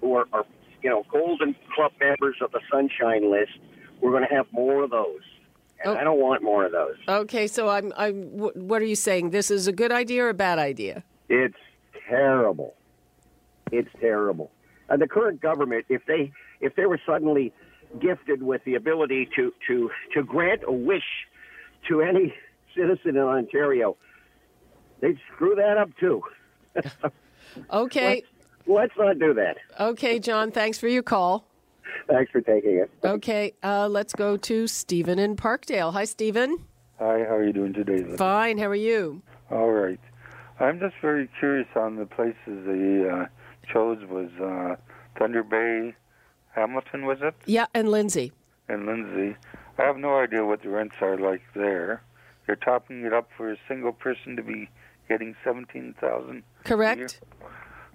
who 0.02 0.16
are, 0.16 0.26
are 0.34 0.46
you 0.82 0.90
know, 0.90 1.04
Golden 1.12 1.56
Club 1.76 1.92
members 2.00 2.38
of 2.42 2.52
the 2.52 2.62
Sunshine 2.72 3.30
List. 3.30 3.52
We're 4.02 4.12
going 4.12 4.28
to 4.28 4.34
have 4.34 4.48
more 4.52 4.84
of 4.84 4.90
those. 4.92 5.22
And 5.84 5.96
Oh. 5.96 6.00
I 6.00 6.04
don't 6.04 6.20
want 6.20 6.44
more 6.44 6.66
of 6.66 6.72
those. 6.74 6.96
Okay, 7.08 7.48
so 7.48 7.70
I'm 7.70 7.94
I'm. 7.96 8.24
What 8.38 8.82
are 8.82 8.86
you 8.86 8.96
saying? 8.98 9.30
This 9.30 9.50
is 9.50 9.68
a 9.68 9.72
good 9.72 9.92
idea 9.94 10.26
or 10.26 10.30
a 10.30 10.34
bad 10.34 10.60
idea? 10.60 11.04
It's 11.30 11.56
terrible. 12.10 12.76
It's 13.72 13.90
terrible. 14.02 14.52
And 14.90 15.02
the 15.02 15.08
current 15.08 15.42
government, 15.42 15.86
if 15.90 16.02
they 16.08 16.32
if 16.62 16.76
they 16.76 16.86
were 16.86 17.00
suddenly 17.06 17.54
gifted 18.00 18.44
with 18.44 18.64
the 18.66 18.76
ability 18.76 19.30
to 19.36 19.54
to 19.68 19.90
to 20.14 20.24
grant 20.24 20.62
a 20.68 20.72
wish 20.72 21.28
to 21.88 22.02
any 22.02 22.34
citizen 22.76 23.16
in 23.16 23.24
Ontario, 23.24 23.98
they'd 25.02 25.18
screw 25.34 25.56
that 25.56 25.78
up 25.78 25.90
too. 26.00 26.22
Okay, 27.72 28.24
Let's 28.68 28.94
not 28.96 29.18
do 29.18 29.34
that. 29.34 29.58
okay, 29.80 30.20
John. 30.20 30.52
Thanks 30.52 30.78
for 30.78 30.88
your 30.88 31.02
call. 31.02 31.46
Thanks 32.08 32.32
for 32.32 32.42
taking 32.42 32.76
it. 32.76 32.92
Okay, 33.04 33.54
uh, 33.64 33.88
let's 33.88 34.14
go 34.14 34.38
to 34.38 34.68
Stephen 34.68 35.18
in 35.18 35.36
Parkdale. 35.36 35.92
Hi, 35.94 36.06
Stephen. 36.06 36.60
Hi, 37.00 37.20
how 37.28 37.36
are 37.36 37.44
you 37.44 37.54
doing 37.54 37.74
today? 37.74 38.04
Liz? 38.04 38.18
Fine. 38.20 38.60
How 38.60 38.68
are 38.68 38.76
you? 38.76 39.24
All 39.50 39.72
right. 39.72 40.00
I'm 40.60 40.80
just 40.80 40.94
very 41.02 41.28
curious 41.40 41.68
on 41.76 41.96
the 41.96 42.06
places 42.06 42.36
they 42.46 43.10
uh, 43.10 43.26
chose 43.72 44.00
was 44.10 44.30
uh, 44.42 44.76
Thunder 45.18 45.44
Bay, 45.44 45.96
Hamilton, 46.56 47.06
was 47.06 47.20
it, 47.22 47.36
Yeah, 47.46 47.66
and 47.74 47.90
Lindsay. 47.90 48.32
and 48.68 48.86
Lindsay. 48.86 49.36
I 49.78 49.84
have 49.84 49.98
no 49.98 50.20
idea 50.20 50.46
what 50.46 50.62
the 50.62 50.70
rents 50.70 50.96
are 51.02 51.18
like 51.18 51.42
there. 51.56 52.02
They're 52.46 52.56
topping 52.56 53.06
it 53.06 53.14
up 53.14 53.30
for 53.38 53.52
a 53.52 53.58
single 53.68 53.92
person 53.94 54.36
to 54.36 54.44
be 54.44 54.70
getting 55.08 55.36
seventeen 55.44 55.96
thousand. 56.02 56.44
Correct. 56.66 57.22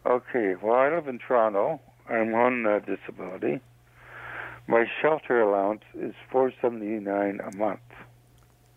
Okay. 0.07 0.55
Well, 0.63 0.75
I 0.77 0.89
live 0.95 1.09
in 1.09 1.19
Toronto. 1.19 1.81
I'm 2.09 2.35
on 2.35 2.67
uh, 2.67 2.79
disability. 2.81 3.61
My 4.67 4.85
shelter 5.03 5.41
allowance 5.43 5.83
is 5.95 6.15
four 6.31 6.53
seventy 6.63 6.99
nine 7.01 7.41
a 7.41 7.55
month. 7.57 7.81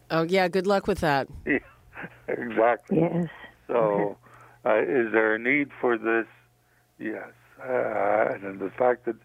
Oh, 0.09 0.23
yeah. 0.23 0.47
Good 0.47 0.67
luck 0.67 0.87
with 0.87 0.99
that. 0.99 1.27
Yeah, 1.45 1.59
exactly. 2.27 2.99
Yes. 2.99 3.27
So, 3.67 4.17
uh, 4.65 4.77
is 4.81 5.11
there 5.11 5.33
a 5.35 5.39
need 5.39 5.69
for 5.81 5.97
this? 5.97 6.27
Yes. 6.99 7.31
Uh, 7.59 8.33
and 8.43 8.59
the 8.59 8.71
fact 8.77 9.05
that 9.05 9.15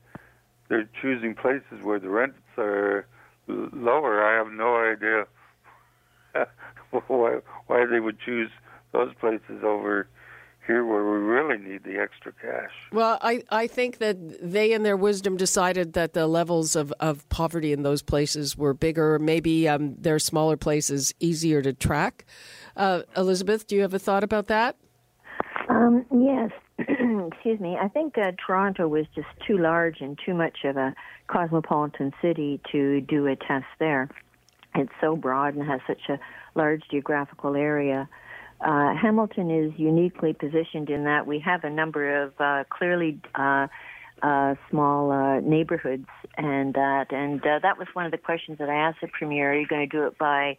they're 0.69 0.89
choosing 1.01 1.35
places 1.35 1.83
where 1.83 1.99
the 1.99 2.09
rents 2.09 2.39
are 2.57 3.07
lower, 3.47 4.25
I 4.25 4.37
have 4.37 4.53
no 4.53 4.77
idea 4.77 5.27
why, 7.09 7.41
why 7.67 7.87
they 7.87 8.01
would 8.01 8.19
choose 8.21 8.51
those 8.93 9.13
places 9.21 9.63
over 9.63 10.09
here 10.67 10.85
where 10.85 11.03
we 11.05 11.19
really 11.19 11.59
need 11.59 11.83
the 11.83 11.99
extra 11.99 12.33
cash. 12.33 12.71
Well, 12.93 13.19
I, 13.21 13.43
I 13.51 13.67
think 13.67 13.99
that 13.99 14.17
they, 14.41 14.73
in 14.73 14.85
their 14.85 14.97
wisdom, 14.97 15.37
decided 15.37 15.95
that 15.95 16.13
the 16.13 16.27
levels 16.27 16.77
of, 16.77 16.93
of 17.01 17.29
poverty 17.29 17.73
in 17.73 17.83
those 17.83 18.03
places 18.03 18.57
were 18.57 18.73
bigger. 18.73 19.19
Maybe 19.19 19.69
um, 19.69 19.97
their 19.99 20.19
smaller 20.19 20.57
places 20.57 21.13
easier 21.19 21.63
to 21.63 21.73
track. 21.73 22.25
Uh, 22.77 23.03
Elizabeth, 23.17 23.67
do 23.67 23.75
you 23.75 23.83
have 23.83 23.95
a 23.95 23.99
thought 23.99 24.23
about 24.23 24.47
that? 24.47 24.77
Um, 25.69 26.07
yes. 26.13 26.51
Excuse 27.33 27.61
me. 27.61 27.77
I 27.81 27.89
think 27.89 28.17
uh, 28.19 28.33
Toronto 28.45 28.89
was 28.89 29.07
just 29.15 29.29
too 29.47 29.59
large 29.59 30.01
and 30.01 30.19
too 30.25 30.35
much 30.35 30.59
of 30.65 30.77
a 30.77 30.95
cosmopolitan 31.29 32.13
city 32.21 32.61
to 32.73 33.01
do 33.01 33.27
a 33.27 33.37
test 33.37 33.67
there. 33.79 34.09
It's 34.75 34.93
so 35.01 35.17
broad 35.17 35.55
and 35.55 35.67
has 35.69 35.81
such 35.87 36.09
a 36.09 36.19
large 36.55 36.83
geographical 36.91 37.57
area. 37.57 38.09
uh, 38.61 38.95
Hamilton 38.95 39.51
is 39.51 39.73
uniquely 39.79 40.33
positioned 40.33 40.89
in 40.89 41.05
that 41.05 41.27
we 41.27 41.41
have 41.41 41.65
a 41.65 41.71
number 41.71 42.23
of 42.23 42.33
uh, 42.39 42.65
clearly 42.71 43.21
uh, 43.35 43.67
uh, 44.23 44.55
small 44.71 45.11
uh, 45.11 45.41
neighborhoods, 45.41 46.07
and 46.37 46.75
that 46.75 47.13
and 47.13 47.43
that 47.43 47.77
was 47.77 47.89
one 47.93 48.07
of 48.07 48.13
the 48.13 48.19
questions 48.19 48.59
that 48.59 48.69
I 48.69 48.75
asked 48.75 49.01
the 49.01 49.09
premier: 49.09 49.53
Are 49.53 49.59
you 49.59 49.67
going 49.67 49.89
to 49.89 49.97
do 49.97 50.07
it 50.07 50.17
by 50.17 50.57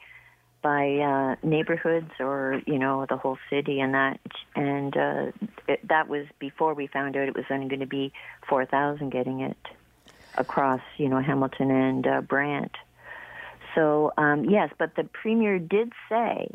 by 0.63 0.97
uh, 0.97 1.35
neighborhoods 1.47 2.09
or 2.19 2.61
you 2.65 2.79
know 2.79 3.05
the 3.07 3.17
whole 3.17 3.37
city 3.49 3.79
and 3.79 3.93
that? 3.93 4.19
And 4.55 4.97
uh, 4.97 5.31
it, 5.67 5.87
that 5.87 6.07
was 6.07 6.25
before 6.39 6.73
we 6.73 6.87
found 6.87 7.15
out 7.15 7.27
it 7.27 7.35
was 7.35 7.45
only 7.51 7.67
going 7.67 7.81
to 7.81 7.85
be 7.85 8.11
four 8.47 8.65
thousand 8.65 9.11
getting 9.11 9.41
it 9.41 9.57
across 10.35 10.81
you 10.97 11.09
know 11.09 11.19
Hamilton 11.19 11.69
and 11.69 12.07
uh, 12.07 12.21
Brant. 12.21 12.71
So 13.75 14.13
um, 14.17 14.45
yes, 14.45 14.69
but 14.79 14.95
the 14.95 15.03
premier 15.03 15.59
did 15.59 15.91
say 16.09 16.49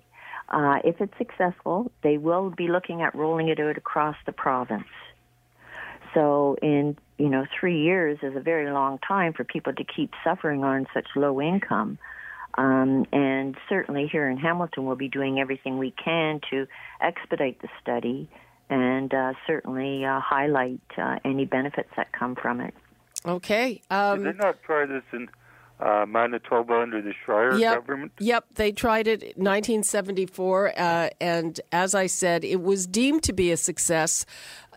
uh, 0.48 0.78
if 0.84 1.00
it's 1.00 1.16
successful, 1.18 1.90
they 2.02 2.16
will 2.16 2.50
be 2.50 2.68
looking 2.68 3.02
at 3.02 3.14
rolling 3.14 3.48
it 3.48 3.60
out 3.60 3.76
across 3.76 4.16
the 4.24 4.32
province. 4.32 4.88
So 6.14 6.56
in 6.62 6.96
you 7.18 7.28
know 7.28 7.46
three 7.60 7.82
years 7.82 8.18
is 8.22 8.34
a 8.34 8.40
very 8.40 8.70
long 8.72 8.98
time 9.06 9.34
for 9.34 9.44
people 9.44 9.74
to 9.74 9.84
keep 9.84 10.12
suffering 10.24 10.64
on 10.64 10.86
such 10.94 11.06
low 11.14 11.40
income. 11.40 11.98
Um, 12.54 13.06
and 13.12 13.56
certainly 13.68 14.08
here 14.10 14.28
in 14.28 14.36
Hamilton, 14.36 14.86
we'll 14.86 14.96
be 14.96 15.08
doing 15.08 15.38
everything 15.38 15.78
we 15.78 15.92
can 15.92 16.40
to 16.50 16.66
expedite 17.00 17.60
the 17.62 17.68
study 17.80 18.28
and 18.70 19.12
uh, 19.14 19.32
certainly 19.46 20.04
uh, 20.04 20.20
highlight 20.20 20.80
uh, 20.96 21.18
any 21.24 21.44
benefits 21.44 21.90
that 21.96 22.12
come 22.12 22.34
from 22.34 22.60
it. 22.60 22.74
Okay. 23.24 23.80
Um, 23.90 24.22
Did 24.22 24.34
they 24.34 24.38
not 24.38 24.62
try 24.62 24.86
this 24.86 25.02
in 25.12 25.28
uh, 25.80 26.06
Manitoba 26.06 26.80
under 26.80 27.00
the 27.00 27.12
Schreyer 27.24 27.58
yep, 27.58 27.76
government? 27.76 28.12
Yep, 28.18 28.46
they 28.54 28.72
tried 28.72 29.06
it 29.06 29.22
in 29.22 29.44
1974, 29.44 30.72
uh, 30.76 31.08
and 31.20 31.60
as 31.72 31.94
I 31.94 32.06
said, 32.06 32.44
it 32.44 32.62
was 32.62 32.86
deemed 32.86 33.22
to 33.24 33.32
be 33.32 33.52
a 33.52 33.56
success, 33.56 34.26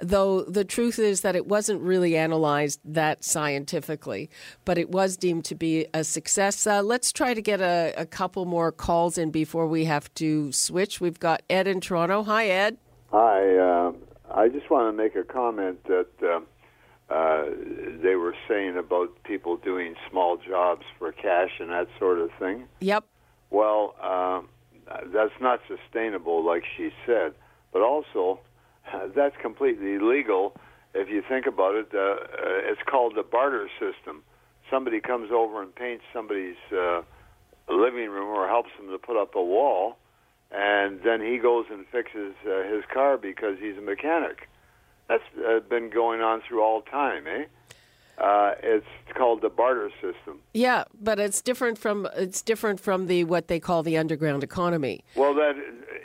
though 0.02 0.44
the 0.44 0.64
truth 0.64 1.00
is 1.00 1.22
that 1.22 1.36
it 1.36 1.48
wasn't 1.48 1.82
really 1.82 2.16
analyzed 2.16 2.80
that 2.86 3.24
scientifically, 3.24 4.30
but 4.66 4.78
it 4.78 4.90
was 4.90 5.18
deemed 5.18 5.46
to 5.46 5.56
be 5.56 5.88
a 5.94 6.04
success. 6.04 6.68
Uh, 6.68 6.82
let's 6.82 7.12
try 7.12 7.34
to 7.34 7.42
get 7.42 7.62
a, 7.62 7.94
a, 7.98 8.06
couple 8.06 8.46
more 8.46 8.72
calls 8.72 9.18
in 9.18 9.32
before 9.32 9.68
we 9.68 9.86
have 9.86 10.14
to 10.16 10.52
switch. 10.52 11.02
We've 11.02 11.20
got 11.20 11.42
Ed 11.50 11.68
in 11.68 11.82
Toronto. 11.82 12.24
Hi, 12.24 12.48
Ed. 12.48 12.78
Hi. 13.12 13.58
Uh, 13.58 13.94
I 14.34 14.48
just 14.48 14.70
want 14.70 14.88
to 14.88 15.04
make 15.04 15.16
a 15.16 15.24
comment 15.24 15.84
that 15.86 16.08
uh, 17.12 17.44
they 18.02 18.16
were 18.16 18.36
saying 18.48 18.78
about 18.78 19.10
people 19.24 19.58
doing 19.58 19.96
small 20.10 20.38
jobs 20.38 20.84
for 20.98 21.12
cash 21.12 21.52
and 21.60 21.70
that 21.70 21.88
sort 22.00 22.20
of 22.20 22.30
thing. 22.40 22.68
Yep. 22.80 23.04
Well, 23.50 23.96
uh, 24.02 24.42
that's 25.14 25.34
not 25.42 25.60
sustainable, 25.68 26.46
like 26.46 26.64
she 26.78 26.92
said. 27.06 27.34
But 27.74 27.82
also, 27.82 28.40
uh, 28.94 29.08
that's 29.16 29.36
completely 29.42 29.96
illegal. 29.96 30.56
If 30.94 31.10
you 31.10 31.22
think 31.28 31.48
about 31.48 31.76
it, 31.76 31.90
uh, 31.94 32.00
uh, 32.00 32.72
it's 32.72 32.82
called 32.90 33.16
the 33.16 33.24
barter 33.24 33.70
system. 33.80 34.24
Somebody 34.70 35.02
comes 35.02 35.32
over 35.34 35.62
and 35.62 35.76
paints 35.76 36.04
somebody's 36.14 36.56
uh, 36.72 37.02
living 37.70 38.10
room 38.10 38.30
or 38.30 38.48
helps 38.48 38.70
them 38.78 38.90
to 38.90 38.98
put 38.98 39.22
up 39.22 39.36
a 39.36 39.44
wall, 39.44 39.98
and 40.50 41.02
then 41.04 41.22
he 41.22 41.38
goes 41.38 41.66
and 41.70 41.86
fixes 41.92 42.34
uh, 42.46 42.64
his 42.74 42.84
car 42.94 43.18
because 43.18 43.58
he's 43.60 43.78
a 43.78 43.82
mechanic 43.82 44.48
that's 45.12 45.24
uh, 45.46 45.60
been 45.68 45.90
going 45.90 46.22
on 46.22 46.42
through 46.48 46.64
all 46.64 46.82
time, 46.82 47.28
eh? 47.28 47.44
Uh, 48.18 48.54
it's 48.62 48.86
called 49.16 49.42
the 49.42 49.50
barter 49.50 49.90
system. 50.02 50.40
Yeah, 50.54 50.84
but 51.02 51.20
it's 51.20 51.42
different 51.42 51.78
from 51.78 52.08
it's 52.16 52.42
different 52.42 52.80
from 52.80 53.08
the 53.08 53.24
what 53.24 53.48
they 53.48 53.60
call 53.60 53.84
the 53.84 53.98
underground 53.98 54.44
economy. 54.44 55.04
Well, 55.16 55.34
that 55.34 55.56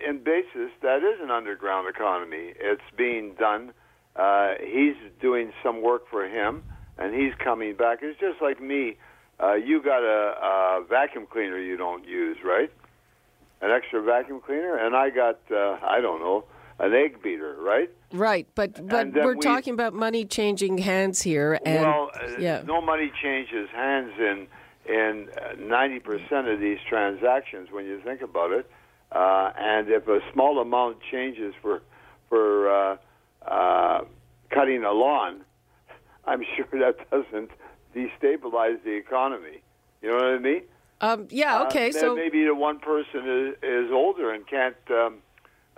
in 0.07 0.19
basis 0.25 0.71
that 0.83 1.03
is 1.03 1.21
an 1.21 1.31
underground 1.31 1.89
economy. 1.89 2.55
It's 2.59 2.89
being 2.97 3.35
done. 3.35 3.73
Uh, 4.17 4.55
he's 4.61 4.97
doing 5.21 5.53
some 5.63 5.83
work 5.83 6.09
for 6.11 6.27
him, 6.27 6.63
and 6.99 7.15
he's 7.15 7.35
coming 7.39 7.77
back. 7.77 7.99
It's 8.03 8.19
just 8.19 8.41
like 8.41 8.61
me. 8.61 8.97
Uh, 9.39 9.55
you 9.55 9.83
got 9.83 10.03
a, 10.03 10.81
a 10.81 10.85
vacuum 10.89 11.27
cleaner 11.31 11.59
you 11.59 11.77
don't 11.77 12.07
use, 12.09 12.39
right? 12.43 12.73
An 13.61 13.71
extra 13.71 14.03
vacuum 14.03 14.41
cleaner, 14.41 14.77
and 14.77 14.97
I 14.97 15.11
got 15.11 15.39
uh, 15.51 15.79
I 15.83 16.01
don't 16.01 16.21
know 16.21 16.45
an 16.79 16.93
egg 16.93 17.23
beater, 17.23 17.57
right? 17.59 17.91
Right, 18.13 18.47
but 18.55 18.87
but 18.87 19.13
we're 19.13 19.35
we, 19.35 19.41
talking 19.41 19.75
about 19.75 19.95
money 19.95 20.25
changing 20.25 20.79
hands 20.79 21.23
here, 21.23 21.59
and 21.65 21.85
well, 21.85 22.11
uh, 22.15 22.37
yeah. 22.39 22.63
no 22.65 22.81
money 22.81 23.11
changes 23.23 23.69
hands 23.75 24.13
in 24.19 24.47
in 24.87 25.29
ninety 25.59 25.99
percent 25.99 26.49
of 26.49 26.61
these 26.61 26.79
transactions 26.89 27.69
when 27.71 27.87
you 27.87 28.01
think 28.01 28.21
about 28.21 28.53
it. 28.53 28.71
Uh, 29.13 29.53
and 29.57 29.89
if 29.89 30.07
a 30.09 30.21
small 30.33 30.59
amount 30.61 30.99
changes 31.11 31.55
for 31.63 31.83
for 32.29 32.71
uh, 32.71 32.97
uh, 33.47 34.05
cutting 34.51 34.85
a 34.85 34.93
lawn, 34.93 35.41
I'm 36.27 36.43
sure 36.57 36.67
that 36.73 37.11
doesn't 37.11 37.51
destabilize 37.95 38.83
the 38.85 38.93
economy. 38.93 39.63
You 40.03 40.11
know 40.11 40.17
what 40.17 40.25
I 40.27 40.39
mean? 40.39 40.63
Um, 41.01 41.29
yeah. 41.31 41.61
Uh, 41.61 41.67
okay. 41.67 41.91
so 41.91 42.15
maybe 42.15 42.45
the 42.45 42.55
one 42.55 42.79
person 42.79 43.29
is, 43.29 43.55
is 43.63 43.91
older 43.91 44.33
and 44.33 44.47
can't. 44.47 44.77
Um, 44.91 45.19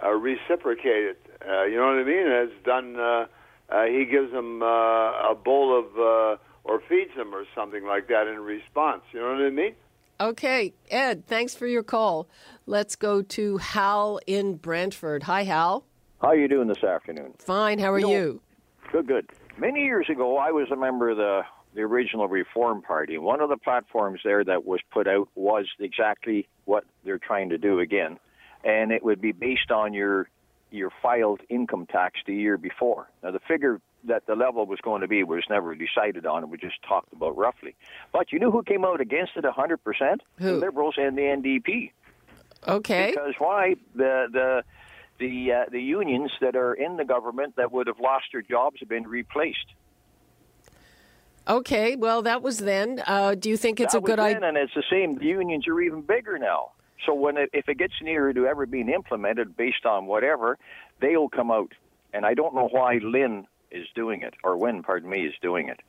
uh, 0.02 0.10
reciprocate. 0.10 1.16
Uh, 1.46 1.64
you 1.64 1.76
know 1.76 1.86
what 1.86 1.98
I 1.98 2.04
mean? 2.04 2.26
Has 2.26 2.50
done. 2.64 2.96
Uh, 2.98 3.26
uh, 3.70 3.84
he 3.84 4.04
gives 4.06 4.32
them 4.32 4.62
uh, 4.62 5.30
a 5.30 5.34
bowl 5.34 5.78
of 5.78 5.98
uh, 5.98 6.42
or 6.64 6.80
feeds 6.88 7.14
them 7.16 7.34
or 7.34 7.44
something 7.54 7.84
like 7.84 8.08
that 8.08 8.26
in 8.26 8.38
response. 8.40 9.02
You 9.12 9.20
know 9.20 9.32
what 9.32 9.42
I 9.42 9.50
mean? 9.50 9.74
Okay, 10.20 10.74
Ed. 10.90 11.26
Thanks 11.26 11.54
for 11.54 11.66
your 11.66 11.82
call. 11.82 12.28
Let's 12.66 12.96
go 12.96 13.22
to 13.22 13.58
Hal 13.58 14.20
in 14.26 14.56
Brantford. 14.56 15.24
Hi, 15.24 15.44
Hal. 15.44 15.84
How 16.20 16.28
are 16.28 16.36
you 16.36 16.48
doing 16.48 16.66
this 16.66 16.82
afternoon? 16.82 17.34
Fine. 17.38 17.78
How 17.78 17.92
are 17.92 18.00
you? 18.00 18.08
you? 18.08 18.40
Good, 18.90 19.06
good. 19.06 19.30
Many 19.56 19.84
years 19.84 20.08
ago, 20.08 20.38
I 20.38 20.50
was 20.50 20.70
a 20.70 20.76
member 20.76 21.10
of 21.10 21.16
the 21.16 21.42
the 21.74 21.82
original 21.82 22.26
Reform 22.26 22.80
Party. 22.80 23.18
One 23.18 23.40
of 23.40 23.50
the 23.50 23.56
platforms 23.58 24.20
there 24.24 24.42
that 24.42 24.64
was 24.64 24.80
put 24.90 25.06
out 25.06 25.28
was 25.34 25.66
exactly 25.78 26.48
what 26.64 26.84
they're 27.04 27.18
trying 27.18 27.50
to 27.50 27.58
do 27.58 27.78
again 27.78 28.18
and 28.68 28.92
it 28.92 29.02
would 29.02 29.20
be 29.20 29.32
based 29.32 29.70
on 29.70 29.94
your 29.94 30.28
your 30.70 30.90
filed 31.02 31.40
income 31.48 31.86
tax 31.86 32.20
the 32.26 32.34
year 32.34 32.58
before. 32.58 33.08
Now, 33.22 33.30
the 33.30 33.40
figure 33.40 33.80
that 34.04 34.26
the 34.26 34.36
level 34.36 34.66
was 34.66 34.78
going 34.80 35.00
to 35.00 35.08
be 35.08 35.24
was 35.24 35.42
never 35.48 35.74
decided 35.74 36.26
on. 36.26 36.42
It 36.42 36.50
was 36.50 36.60
just 36.60 36.76
talked 36.86 37.10
about 37.12 37.36
roughly. 37.38 37.74
But 38.12 38.30
you 38.32 38.38
know 38.38 38.50
who 38.50 38.62
came 38.62 38.84
out 38.84 39.00
against 39.00 39.32
it 39.36 39.44
100%? 39.44 40.18
Who? 40.38 40.44
The 40.44 40.52
Liberals 40.52 40.96
and 40.98 41.16
the 41.16 41.22
NDP. 41.22 41.92
Okay. 42.66 43.10
Because 43.10 43.34
why? 43.38 43.76
The 43.94 44.26
the 44.30 44.62
the 45.18 45.52
uh, 45.52 45.64
the 45.70 45.80
unions 45.80 46.30
that 46.42 46.54
are 46.54 46.74
in 46.74 46.98
the 46.98 47.04
government 47.04 47.56
that 47.56 47.72
would 47.72 47.86
have 47.86 47.98
lost 47.98 48.26
their 48.32 48.42
jobs 48.42 48.80
have 48.80 48.88
been 48.90 49.08
replaced. 49.08 49.66
Okay, 51.48 51.96
well, 51.96 52.20
that 52.22 52.42
was 52.42 52.58
then. 52.58 53.02
Uh, 53.06 53.34
do 53.34 53.48
you 53.48 53.56
think 53.56 53.80
it's 53.80 53.94
that 53.94 54.00
a 54.00 54.02
good 54.02 54.18
idea? 54.18 54.46
And 54.46 54.58
it's 54.58 54.74
the 54.74 54.82
same. 54.90 55.16
The 55.16 55.24
unions 55.24 55.66
are 55.66 55.80
even 55.80 56.02
bigger 56.02 56.38
now. 56.38 56.72
So 57.06 57.14
when 57.14 57.36
it, 57.36 57.50
if 57.52 57.68
it 57.68 57.78
gets 57.78 57.94
nearer 58.02 58.32
to 58.32 58.46
ever 58.46 58.66
being 58.66 58.88
implemented 58.88 59.56
based 59.56 59.86
on 59.86 60.06
whatever, 60.06 60.58
they'll 61.00 61.28
come 61.28 61.50
out. 61.50 61.72
And 62.12 62.24
I 62.24 62.34
don't 62.34 62.54
know 62.54 62.68
why 62.70 62.98
Lynn 63.02 63.46
is 63.70 63.86
doing 63.94 64.22
it, 64.22 64.34
or 64.42 64.56
Wynne, 64.56 64.82
pardon 64.82 65.10
me, 65.10 65.26
is 65.26 65.34
doing 65.40 65.68
it. 65.68 65.80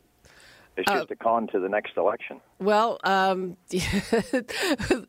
It's 0.78 0.90
just 0.90 1.12
uh, 1.12 1.14
a 1.14 1.16
con 1.16 1.48
to 1.48 1.60
the 1.60 1.68
next 1.68 1.98
election. 1.98 2.40
Well, 2.60 3.00
um, 3.04 3.58
a 3.74 5.04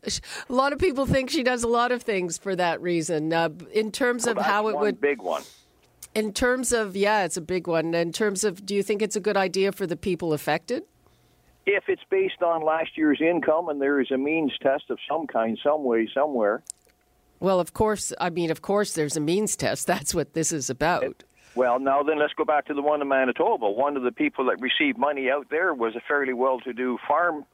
lot 0.49 0.73
of 0.73 0.81
people 0.81 1.07
think 1.07 1.31
she 1.31 1.45
does 1.45 1.63
a 1.63 1.69
lot 1.69 1.93
of 1.93 2.03
things 2.03 2.39
for 2.39 2.57
that 2.57 2.81
reason. 2.81 3.33
Uh, 3.33 3.51
in 3.73 3.93
terms 3.93 4.27
well, 4.27 4.39
of 4.39 4.45
how 4.45 4.69
it 4.69 4.77
would, 4.77 5.01
big 5.01 5.23
one. 5.23 5.43
In 6.15 6.33
terms 6.33 6.73
of 6.73 6.97
yeah, 6.97 7.25
it's 7.25 7.37
a 7.37 7.41
big 7.41 7.69
one. 7.69 7.95
In 7.95 8.11
terms 8.11 8.43
of, 8.43 8.67
do 8.67 8.75
you 8.75 8.83
think 8.83 9.01
it's 9.01 9.15
a 9.15 9.21
good 9.21 9.37
idea 9.37 9.71
for 9.71 9.87
the 9.87 9.97
people 9.97 10.33
affected? 10.33 10.83
If 11.67 11.85
it's 11.89 12.03
based 12.11 12.43
on 12.43 12.63
last 12.63 12.97
year's 12.97 13.21
income 13.21 13.69
and 13.69 13.81
there 13.81 14.01
is 14.01 14.11
a 14.11 14.19
means 14.19 14.53
test 14.61 14.85
of 14.91 14.99
some 15.09 15.27
kind, 15.27 15.59
some 15.63 15.85
way, 15.85 16.09
somewhere. 16.13 16.63
Well, 17.39 17.61
of 17.61 17.73
course, 17.73 18.13
I 18.21 18.31
mean, 18.31 18.51
of 18.51 18.63
course, 18.63 18.95
there's 18.95 19.17
a 19.17 19.21
means 19.21 19.57
test. 19.57 19.87
That's 19.87 20.15
what 20.15 20.35
this 20.35 20.53
is 20.53 20.71
about. 20.71 21.05
It, 21.05 21.25
well, 21.55 21.81
now 21.81 22.03
then, 22.03 22.19
let's 22.19 22.33
go 22.35 22.45
back 22.45 22.67
to 22.67 22.75
the 22.75 22.83
one 22.83 23.03
in 23.03 23.09
Manitoba. 23.09 23.69
One 23.71 23.97
of 23.97 24.03
the 24.03 24.13
people 24.13 24.47
that 24.47 24.61
received 24.61 24.99
money 24.99 25.31
out 25.31 25.49
there 25.51 25.75
was 25.75 25.97
a 25.97 26.01
fairly 26.01 26.33
well-to-do 26.33 26.99
farm, 27.09 27.45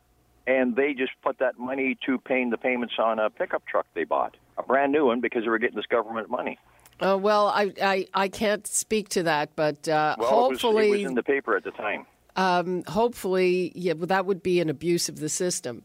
and 0.46 0.76
they 0.76 0.92
just 0.92 1.12
put 1.22 1.38
that 1.38 1.58
money 1.58 1.96
to 2.04 2.18
paying 2.18 2.50
the 2.50 2.58
payments 2.58 2.94
on 2.98 3.18
a 3.18 3.30
pickup 3.30 3.64
truck 3.66 3.86
they 3.94 4.04
bought, 4.04 4.36
a 4.58 4.62
brand 4.62 4.92
new 4.92 5.06
one, 5.06 5.20
because 5.20 5.44
they 5.44 5.48
were 5.48 5.58
getting 5.58 5.76
this 5.76 5.86
government 5.86 6.28
money. 6.28 6.58
Uh, 7.00 7.16
well, 7.20 7.48
I, 7.48 7.72
I, 7.82 8.06
I 8.12 8.28
can't 8.28 8.66
speak 8.66 9.08
to 9.10 9.22
that, 9.24 9.56
but 9.56 9.88
uh, 9.88 10.16
well, 10.18 10.28
hopefully 10.28 10.88
it 10.88 10.90
was, 10.90 10.98
it 11.00 11.02
was 11.02 11.10
in 11.10 11.14
the 11.14 11.22
paper 11.22 11.56
at 11.56 11.64
the 11.64 11.70
time 11.70 12.06
um, 12.36 12.84
hopefully, 12.86 13.72
yeah, 13.74 13.94
well, 13.94 14.06
that 14.06 14.26
would 14.26 14.42
be 14.42 14.60
an 14.60 14.68
abuse 14.68 15.08
of 15.08 15.18
the 15.18 15.28
system. 15.28 15.82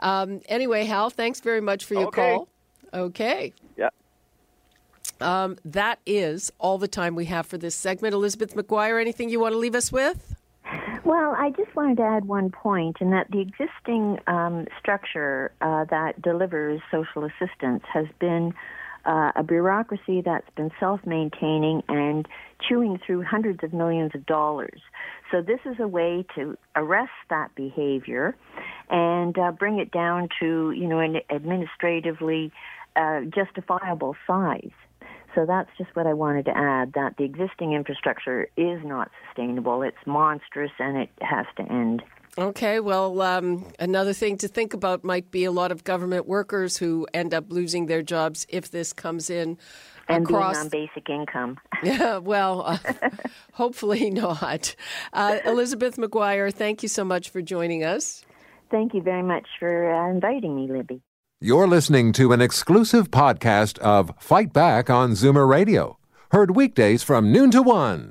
Um, 0.00 0.40
anyway, 0.48 0.84
Hal, 0.84 1.10
thanks 1.10 1.40
very 1.40 1.60
much 1.60 1.84
for 1.84 1.94
your 1.94 2.06
okay. 2.08 2.34
call. 2.34 2.48
Okay. 2.94 3.52
Yeah. 3.76 3.90
Um, 5.20 5.56
that 5.64 5.98
is 6.06 6.52
all 6.58 6.78
the 6.78 6.88
time 6.88 7.14
we 7.14 7.24
have 7.26 7.46
for 7.46 7.58
this 7.58 7.74
segment. 7.74 8.14
Elizabeth 8.14 8.54
McGuire, 8.54 9.00
anything 9.00 9.28
you 9.28 9.40
want 9.40 9.52
to 9.52 9.58
leave 9.58 9.74
us 9.74 9.90
with? 9.90 10.36
Well, 11.04 11.34
I 11.36 11.50
just 11.50 11.74
wanted 11.74 11.96
to 11.96 12.02
add 12.02 12.26
one 12.26 12.50
point, 12.50 12.98
in 13.00 13.10
that 13.10 13.30
the 13.30 13.40
existing 13.40 14.18
um, 14.26 14.66
structure 14.78 15.52
uh, 15.60 15.84
that 15.86 16.20
delivers 16.22 16.80
social 16.90 17.24
assistance 17.24 17.82
has 17.92 18.06
been 18.18 18.52
uh, 19.08 19.32
a 19.34 19.42
bureaucracy 19.42 20.20
that's 20.20 20.48
been 20.54 20.70
self 20.78 21.00
maintaining 21.06 21.82
and 21.88 22.28
chewing 22.68 22.98
through 23.04 23.24
hundreds 23.24 23.64
of 23.64 23.72
millions 23.72 24.12
of 24.14 24.26
dollars. 24.26 24.80
So, 25.32 25.40
this 25.42 25.60
is 25.64 25.76
a 25.80 25.88
way 25.88 26.26
to 26.34 26.56
arrest 26.76 27.10
that 27.30 27.54
behavior 27.54 28.36
and 28.90 29.36
uh, 29.38 29.52
bring 29.52 29.78
it 29.78 29.90
down 29.90 30.28
to, 30.40 30.72
you 30.72 30.86
know, 30.86 31.00
an 31.00 31.16
administratively 31.30 32.52
uh, 32.94 33.20
justifiable 33.34 34.14
size. 34.26 34.70
So 35.34 35.46
that's 35.46 35.70
just 35.78 35.94
what 35.94 36.06
I 36.06 36.14
wanted 36.14 36.46
to 36.46 36.56
add 36.56 36.94
that 36.94 37.16
the 37.16 37.24
existing 37.24 37.72
infrastructure 37.72 38.48
is 38.56 38.80
not 38.84 39.10
sustainable. 39.26 39.82
It's 39.82 39.96
monstrous 40.06 40.72
and 40.78 40.96
it 40.96 41.10
has 41.20 41.46
to 41.58 41.62
end. 41.62 42.02
Okay, 42.38 42.78
well, 42.78 43.20
um, 43.20 43.66
another 43.80 44.12
thing 44.12 44.38
to 44.38 44.46
think 44.46 44.72
about 44.72 45.02
might 45.02 45.32
be 45.32 45.44
a 45.44 45.50
lot 45.50 45.72
of 45.72 45.82
government 45.82 46.28
workers 46.28 46.76
who 46.76 47.04
end 47.12 47.34
up 47.34 47.46
losing 47.48 47.86
their 47.86 48.00
jobs 48.00 48.46
if 48.48 48.70
this 48.70 48.92
comes 48.92 49.28
in 49.28 49.58
and 50.08 50.24
across. 50.24 50.54
being 50.54 50.64
on 50.64 50.68
basic 50.68 51.10
income. 51.10 51.58
yeah, 51.82 52.18
well, 52.18 52.62
uh, 52.62 52.78
hopefully 53.54 54.10
not. 54.10 54.76
Uh, 55.12 55.38
Elizabeth 55.44 55.96
McGuire, 55.96 56.54
thank 56.54 56.84
you 56.84 56.88
so 56.88 57.04
much 57.04 57.28
for 57.28 57.42
joining 57.42 57.82
us. 57.82 58.24
Thank 58.70 58.94
you 58.94 59.02
very 59.02 59.24
much 59.24 59.48
for 59.58 59.92
uh, 59.92 60.08
inviting 60.08 60.54
me, 60.54 60.70
Libby. 60.70 61.02
You're 61.40 61.66
listening 61.66 62.12
to 62.12 62.32
an 62.32 62.40
exclusive 62.40 63.10
podcast 63.10 63.78
of 63.78 64.12
Fight 64.20 64.52
Back 64.52 64.88
on 64.88 65.12
Zoomer 65.12 65.48
Radio, 65.48 65.98
heard 66.30 66.54
weekdays 66.54 67.02
from 67.02 67.32
noon 67.32 67.50
to 67.50 67.62
one. 67.62 68.10